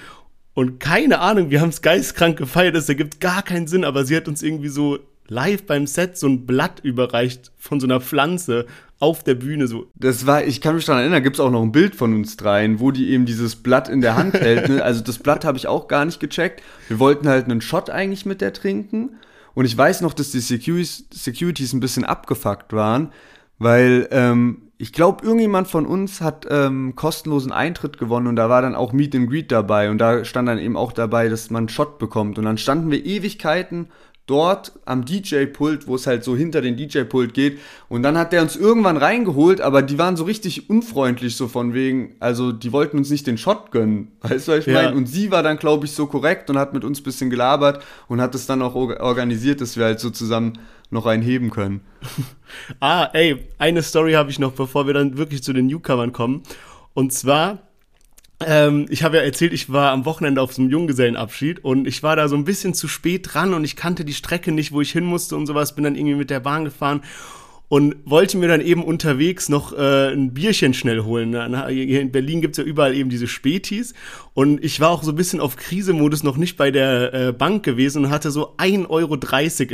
[0.59, 4.16] und keine Ahnung, wir haben es geistkrank gefeiert, das ergibt gar keinen Sinn, aber sie
[4.16, 4.98] hat uns irgendwie so
[5.28, 8.66] live beim Set so ein Blatt überreicht von so einer Pflanze
[8.98, 9.86] auf der Bühne so.
[9.94, 12.36] Das war, ich kann mich daran erinnern, gibt es auch noch ein Bild von uns
[12.36, 14.68] dreien, wo die eben dieses Blatt in der Hand hält.
[14.68, 14.82] Ne?
[14.82, 16.61] Also das Blatt habe ich auch gar nicht gecheckt.
[16.88, 19.11] Wir wollten halt einen Shot eigentlich mit der trinken.
[19.54, 23.12] Und ich weiß noch, dass die Securities, Securities ein bisschen abgefuckt waren,
[23.61, 28.62] weil ähm, ich glaube, irgendjemand von uns hat ähm, kostenlosen Eintritt gewonnen und da war
[28.62, 31.68] dann auch Meet and Greet dabei und da stand dann eben auch dabei, dass man
[31.68, 32.39] Shot bekommt.
[32.39, 33.89] Und dann standen wir Ewigkeiten
[34.29, 37.59] dort am DJ-Pult, wo es halt so hinter den DJ-Pult geht.
[37.89, 41.74] Und dann hat der uns irgendwann reingeholt, aber die waren so richtig unfreundlich, so von
[41.74, 44.12] wegen, also die wollten uns nicht den Shot gönnen.
[44.20, 44.74] Weißt du, was ich ja.
[44.74, 44.95] meine?
[44.95, 47.83] Und sie war dann, glaube ich, so korrekt und hat mit uns ein bisschen gelabert
[48.07, 50.59] und hat es dann auch organisiert, dass wir halt so zusammen
[50.91, 51.81] noch einen heben können.
[52.81, 56.43] ah, ey, eine Story habe ich noch, bevor wir dann wirklich zu den Newcomern kommen.
[56.95, 57.68] Und zwar
[58.45, 62.03] ähm, ich habe ja erzählt, ich war am Wochenende auf so einem Junggesellenabschied und ich
[62.03, 64.80] war da so ein bisschen zu spät dran und ich kannte die Strecke nicht, wo
[64.80, 67.03] ich hin musste und sowas, bin dann irgendwie mit der Bahn gefahren
[67.68, 71.32] und wollte mir dann eben unterwegs noch äh, ein Bierchen schnell holen.
[71.68, 73.93] Hier in Berlin gibt's ja überall eben diese Spätis
[74.34, 77.64] und ich war auch so ein bisschen auf Krisemodus noch nicht bei der äh, Bank
[77.64, 79.18] gewesen und hatte so 1,30 Euro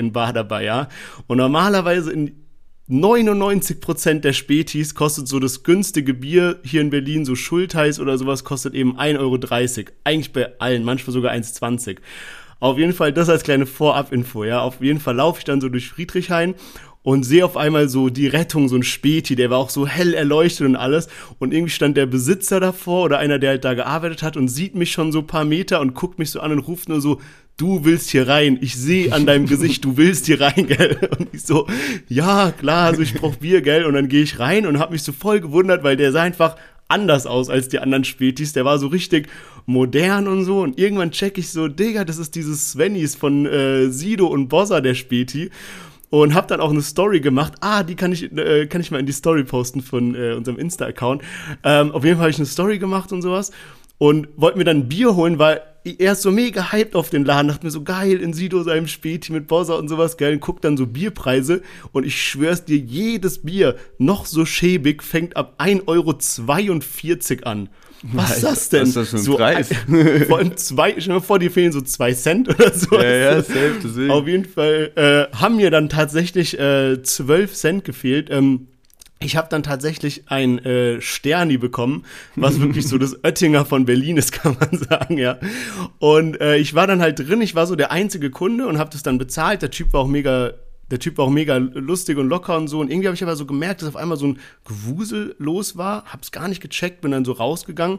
[0.01, 0.89] in Bar dabei, ja.
[1.27, 2.44] Und normalerweise in
[2.89, 8.45] 99% der Spätis kostet so das günstige Bier hier in Berlin, so Schultheiß oder sowas,
[8.45, 9.39] kostet eben 1,30 Euro.
[10.05, 11.97] Eigentlich bei allen, manchmal sogar 1,20
[12.61, 14.61] Auf jeden Fall, das als kleine Vorab-Info, ja.
[14.61, 16.55] Auf jeden Fall laufe ich dann so durch Friedrichshain
[17.05, 20.15] und sehe auf einmal so die Rettung, so ein Späti, der war auch so hell
[20.15, 21.09] erleuchtet und alles.
[21.39, 24.75] Und irgendwie stand der Besitzer davor oder einer, der halt da gearbeitet hat und sieht
[24.75, 27.21] mich schon so paar Meter und guckt mich so an und ruft nur so,
[27.59, 28.59] du willst hier rein.
[28.63, 30.99] Ich sehe an deinem Gesicht, du willst hier rein, gell?
[31.19, 31.67] Und ich so,
[32.09, 33.85] ja, klar, also ich brauch Bier, gell?
[33.85, 36.57] Und dann gehe ich rein und habe mich so voll gewundert, weil der sah einfach
[36.89, 38.55] anders aus als die anderen Spätis.
[38.55, 39.29] Der war so richtig
[39.67, 40.63] modern und so.
[40.63, 44.81] Und irgendwann check ich so, Digga, das ist dieses Svennys von äh, Sido und Bossa,
[44.81, 45.51] der Späti.
[46.15, 47.55] Und hab dann auch eine Story gemacht.
[47.59, 50.61] Ah, die kann ich, äh, kann ich mal in die Story posten von äh, unserem
[50.61, 51.23] Insta-Account.
[51.65, 53.51] Ähm, auf jeden Fall habe ich eine Story gemacht und sowas.
[53.99, 57.25] Und wollte mir dann ein Bier holen, weil er ist so mega hyped auf den
[57.25, 60.41] Laden, dachte mir so geil, in Sido seinem Späti mit Bossa und sowas geil, und
[60.41, 65.57] guckt dann so Bierpreise und ich schwör's dir, jedes Bier, noch so schäbig, fängt ab
[65.59, 67.71] 1,42 Euro an.
[68.13, 68.83] Was ist das denn?
[68.83, 69.71] Was ist das für ein so Preis?
[69.71, 72.97] Ein, vor allem zwei, stell dir vor, dir fehlen so zwei Cent oder so.
[73.01, 74.11] Ja, ja, safe, deswegen.
[74.11, 78.29] Auf jeden Fall äh, haben mir dann tatsächlich äh, 12 Cent gefehlt.
[78.31, 78.69] Ähm,
[79.21, 82.05] ich habe dann tatsächlich ein äh, Sterni bekommen,
[82.37, 85.39] was wirklich so das Oettinger von Berlin ist, kann man sagen, ja.
[85.99, 88.91] Und äh, ich war dann halt drin, ich war so der einzige Kunde und habe
[88.91, 89.63] das dann bezahlt.
[89.63, 90.53] Der Typ war auch mega
[90.91, 92.81] der Typ war auch mega lustig und locker und so.
[92.81, 96.05] Und irgendwie habe ich aber so gemerkt, dass auf einmal so ein Gewusel los war.
[96.07, 97.99] Hab's gar nicht gecheckt, bin dann so rausgegangen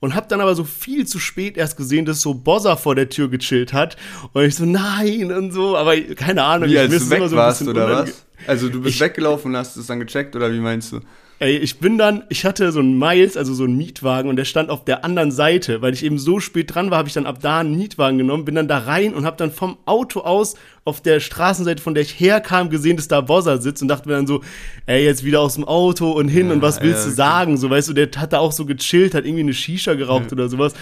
[0.00, 3.08] und hab dann aber so viel zu spät erst gesehen, dass so Bossa vor der
[3.08, 3.96] Tür gechillt hat.
[4.32, 6.68] Und ich so, nein und so, aber keine Ahnung.
[6.68, 8.26] Wie, ich als du weg so warst, oder was?
[8.46, 11.00] Also du bist ich, weggelaufen und hast es dann gecheckt, oder wie meinst du?
[11.38, 14.46] Ey, ich bin dann, ich hatte so einen Miles, also so einen Mietwagen und der
[14.46, 17.26] stand auf der anderen Seite, weil ich eben so spät dran war, habe ich dann
[17.26, 20.54] ab da einen Mietwagen genommen, bin dann da rein und habe dann vom Auto aus
[20.86, 24.14] auf der Straßenseite, von der ich herkam, gesehen, dass da Bossa sitzt und dachte mir
[24.14, 24.42] dann so,
[24.86, 27.56] ey, jetzt wieder aus dem Auto und hin ja, und was willst ja, du sagen?
[27.56, 30.32] So, weißt du, der hat da auch so gechillt, hat irgendwie eine Shisha geraucht ja.
[30.32, 30.74] oder sowas.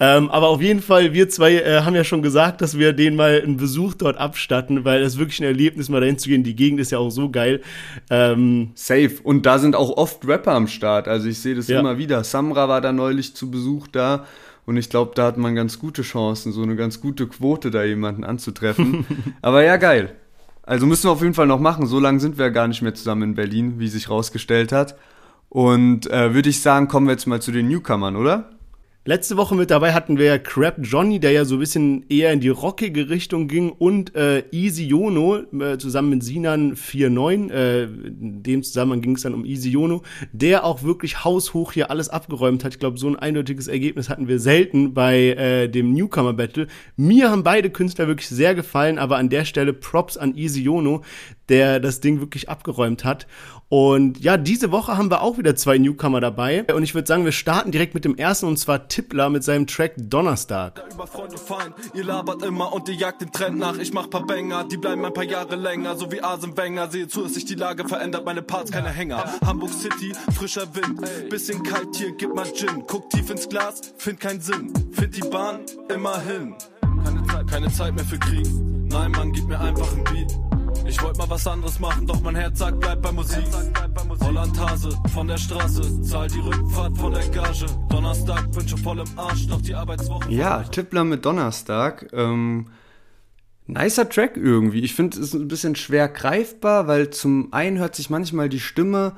[0.00, 3.14] Ähm, aber auf jeden Fall, wir zwei äh, haben ja schon gesagt, dass wir den
[3.14, 6.42] mal einen Besuch dort abstatten, weil das wirklich ein Erlebnis, mal dahin zu gehen.
[6.42, 7.62] Die Gegend ist ja auch so geil.
[8.10, 9.12] Ähm, Safe.
[9.22, 11.06] Und da sind auch oft Rapper am Start.
[11.06, 12.24] Also ich sehe das immer wieder.
[12.24, 14.26] Samra war da neulich zu Besuch da.
[14.66, 17.84] Und ich glaube, da hat man ganz gute Chancen, so eine ganz gute Quote, da
[17.84, 19.06] jemanden anzutreffen.
[19.42, 20.14] Aber ja, geil.
[20.62, 21.86] Also müssen wir auf jeden Fall noch machen.
[21.86, 24.96] So lange sind wir ja gar nicht mehr zusammen in Berlin, wie sich rausgestellt hat.
[25.50, 28.50] Und äh, würde ich sagen, kommen wir jetzt mal zu den Newcomern, oder?
[29.06, 32.40] Letzte Woche mit dabei hatten wir Crap Johnny, der ja so ein bisschen eher in
[32.40, 37.50] die rockige Richtung ging und äh, Easy Yono äh, zusammen mit Sinan 49.
[37.54, 40.02] Äh, in dem Zusammenhang ging es dann um Easy Yono,
[40.32, 42.72] der auch wirklich haushoch hier alles abgeräumt hat.
[42.72, 46.66] Ich glaube, so ein eindeutiges Ergebnis hatten wir selten bei äh, dem Newcomer Battle.
[46.96, 51.02] Mir haben beide Künstler wirklich sehr gefallen, aber an der Stelle Props an Easy Yono,
[51.50, 53.26] der das Ding wirklich abgeräumt hat.
[53.68, 56.64] Und ja, diese Woche haben wir auch wieder zwei Newcomer dabei.
[56.72, 59.66] Und ich würde sagen, wir starten direkt mit dem ersten und zwar Tippler mit seinem
[59.66, 60.82] Track Donnerstag.
[60.92, 63.78] Über Freund und ihr labert immer und ihr jagt den Trend nach.
[63.78, 66.54] Ich mach paar Banger, die bleiben ein paar Jahre länger, so wie Asen.
[66.90, 69.24] Sehe zu, dass sich die Lage verändert, meine Parts keine Hänger.
[69.44, 72.84] Hamburg City, frischer Wind, bisschen kalt hier, gib mal Gin.
[72.86, 74.72] Guck tief ins Glas, find keinen Sinn.
[74.92, 75.60] Find die Bahn,
[75.92, 76.54] immerhin.
[77.04, 78.46] Keine Zeit, keine Zeit mehr für Krieg.
[78.90, 80.53] Nein, Mann, gib mir einfach ein Beat.
[80.86, 83.44] Ich wollte mal was anderes machen, doch mein Herz sagt, bleib bei Musik.
[84.20, 87.66] Holland Hase von der Straße, zahl die Rückfahrt von der Gage.
[87.88, 90.30] Donnerstag bin schon voll im Arsch, doch die Arbeitswoche.
[90.30, 92.10] Ja, Tippler mit Donnerstag.
[92.12, 92.66] Ähm,
[93.66, 94.80] nicer Track irgendwie.
[94.80, 98.60] Ich finde, es ist ein bisschen schwer greifbar, weil zum einen hört sich manchmal die
[98.60, 99.14] Stimme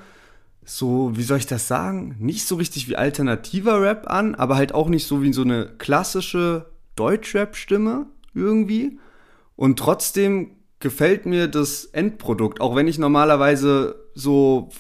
[0.65, 4.75] so, wie soll ich das sagen, nicht so richtig wie alternativer Rap an, aber halt
[4.75, 8.99] auch nicht so wie so eine klassische Deutschrap-Stimme irgendwie.
[9.55, 14.71] Und trotzdem gefällt mir das Endprodukt, auch wenn ich normalerweise so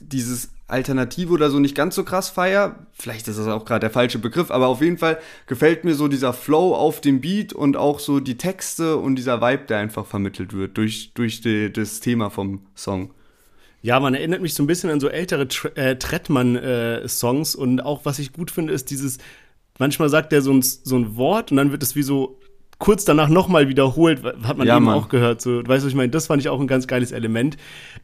[0.00, 2.86] dieses Alternative oder so nicht ganz so krass feier.
[2.92, 6.08] Vielleicht ist das auch gerade der falsche Begriff, aber auf jeden Fall gefällt mir so
[6.08, 10.06] dieser Flow auf dem Beat und auch so die Texte und dieser Vibe, der einfach
[10.06, 13.12] vermittelt wird durch, durch die, das Thema vom Song.
[13.82, 17.80] Ja, man erinnert mich so ein bisschen an so ältere Tr äh, Trettmann-Songs äh, und
[17.80, 19.18] auch was ich gut finde, ist dieses,
[19.78, 22.38] manchmal sagt er so ein, so ein Wort und dann wird es wie so
[22.82, 24.98] kurz danach nochmal wiederholt, hat man ja, eben Mann.
[24.98, 25.40] auch gehört.
[25.40, 27.56] So, weißt du, ich meine, das fand ich auch ein ganz geiles Element.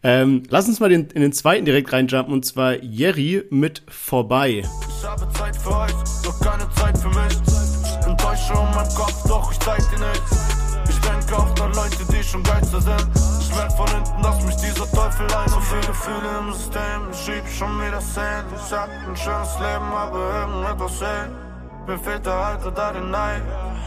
[0.05, 4.63] Ähm, lass uns mal den, in den zweiten direkt reinjumpen und zwar Jerry mit Vorbei.
[4.63, 8.07] Ich habe Zeit für euch, doch keine Zeit für mich.
[8.07, 10.47] Enttäusche um meinen Kopf, doch ich zeig dir nichts.
[10.89, 13.09] Ich denke auch an Leute, die schon geister sind.
[13.41, 15.49] Ich merk von hinten, dass mich dieser Teufel ein.
[15.49, 18.47] So viele Gefühle im System, ich schieb schon wieder Szenen.
[18.55, 21.48] Ich hab ein schönes Leben, aber irgendetwas fehlt.
[21.89, 23.41] Mir fehlt der alte da den Neid.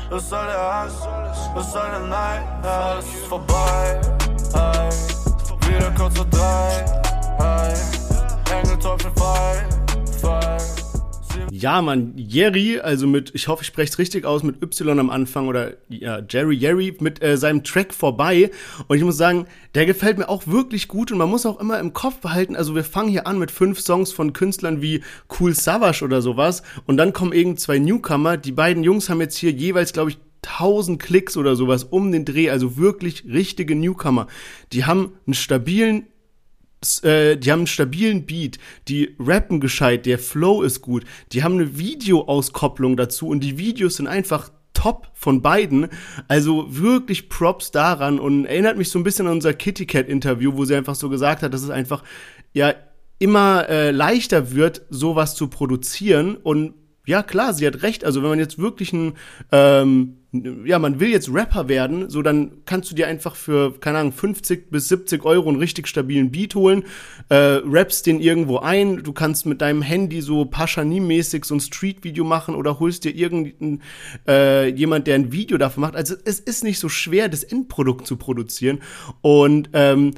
[0.09, 1.07] Was soll der Hass?
[1.53, 2.41] Was soll der Neid?
[2.63, 4.01] Ja, alles ist vorbei.
[4.55, 4.89] Hey.
[5.69, 6.83] Wieder kurz vor drei.
[7.37, 8.57] Hey.
[8.57, 9.67] Engel, Teufel, frei.
[10.19, 10.80] Frei.
[11.51, 15.09] Ja, Mann, Jerry, also mit, ich hoffe, ich spreche es richtig aus, mit Y am
[15.09, 18.51] Anfang oder ja, Jerry Jerry mit äh, seinem Track vorbei.
[18.87, 21.79] Und ich muss sagen, der gefällt mir auch wirklich gut und man muss auch immer
[21.79, 25.01] im Kopf behalten, also wir fangen hier an mit fünf Songs von Künstlern wie
[25.39, 28.37] Cool Savage oder sowas und dann kommen irgend zwei Newcomer.
[28.37, 32.25] Die beiden Jungs haben jetzt hier jeweils, glaube ich, 1000 Klicks oder sowas um den
[32.25, 34.27] Dreh, also wirklich richtige Newcomer.
[34.73, 36.07] Die haben einen stabilen
[37.03, 41.55] äh, die haben einen stabilen Beat, die rappen gescheit, der Flow ist gut, die haben
[41.55, 45.87] eine Videoauskopplung dazu und die Videos sind einfach top von beiden.
[46.27, 50.53] Also wirklich Props daran und erinnert mich so ein bisschen an unser Kitty Cat Interview,
[50.55, 52.03] wo sie einfach so gesagt hat, dass es einfach
[52.53, 52.73] ja
[53.19, 56.73] immer äh, leichter wird, sowas zu produzieren und
[57.05, 58.05] ja, klar, sie hat recht.
[58.05, 59.13] Also, wenn man jetzt wirklich ein,
[59.51, 63.97] ähm, ja, man will jetzt Rapper werden, so dann kannst du dir einfach für, keine
[63.97, 66.85] Ahnung, 50 bis 70 Euro einen richtig stabilen Beat holen,
[67.27, 72.23] äh, rappst den irgendwo ein, du kannst mit deinem Handy so Paschanim-mäßig so ein Street-Video
[72.23, 73.81] machen oder holst dir irgendeinen,
[74.25, 75.97] äh, jemand, der ein Video dafür macht.
[75.97, 78.79] Also, es ist nicht so schwer, das Endprodukt zu produzieren
[79.21, 80.13] und, ähm,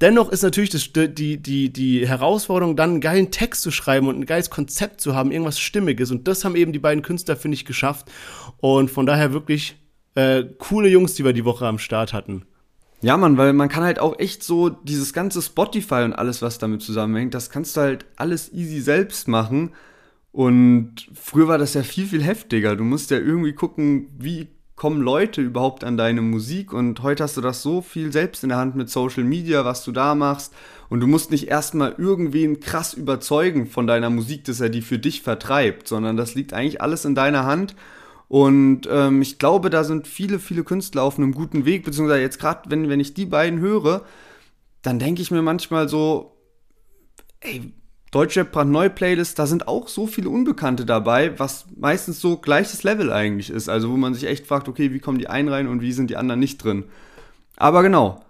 [0.00, 4.20] Dennoch ist natürlich das, die, die, die Herausforderung, dann einen geilen Text zu schreiben und
[4.20, 6.12] ein geiles Konzept zu haben, irgendwas Stimmiges.
[6.12, 8.10] Und das haben eben die beiden Künstler, finde ich, geschafft.
[8.58, 9.76] Und von daher wirklich
[10.14, 12.44] äh, coole Jungs, die wir die Woche am Start hatten.
[13.00, 16.58] Ja, Mann, weil man kann halt auch echt so dieses ganze Spotify und alles, was
[16.58, 19.72] damit zusammenhängt, das kannst du halt alles easy selbst machen.
[20.32, 22.76] Und früher war das ja viel, viel heftiger.
[22.76, 24.48] Du musst ja irgendwie gucken, wie
[24.78, 26.72] kommen Leute überhaupt an deine Musik?
[26.72, 29.84] Und heute hast du das so viel selbst in der Hand mit Social Media, was
[29.84, 30.54] du da machst.
[30.88, 34.98] Und du musst nicht erstmal irgendwen krass überzeugen von deiner Musik, dass er die für
[34.98, 37.74] dich vertreibt, sondern das liegt eigentlich alles in deiner Hand.
[38.28, 42.38] Und ähm, ich glaube, da sind viele, viele Künstler auf einem guten Weg, beziehungsweise jetzt
[42.38, 44.04] gerade, wenn, wenn ich die beiden höre,
[44.82, 46.36] dann denke ich mir manchmal so,
[47.40, 47.72] ey,
[48.10, 53.12] Deutschrap brandneu Playlist, da sind auch so viele Unbekannte dabei, was meistens so gleiches Level
[53.12, 53.68] eigentlich ist.
[53.68, 56.08] Also wo man sich echt fragt, okay, wie kommen die einen rein und wie sind
[56.10, 56.84] die anderen nicht drin.
[57.56, 58.20] Aber genau.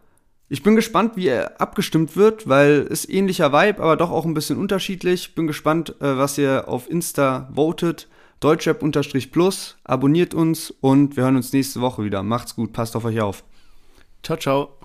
[0.51, 4.33] Ich bin gespannt, wie er abgestimmt wird, weil ist ähnlicher Vibe, aber doch auch ein
[4.33, 5.35] bisschen unterschiedlich.
[5.35, 8.09] Bin gespannt, äh, was ihr auf Insta votet
[8.41, 12.22] Deutschrap-Plus, abonniert uns und wir hören uns nächste Woche wieder.
[12.22, 13.45] Macht's gut, passt auf euch auf.
[14.22, 14.79] Ciao, ciao.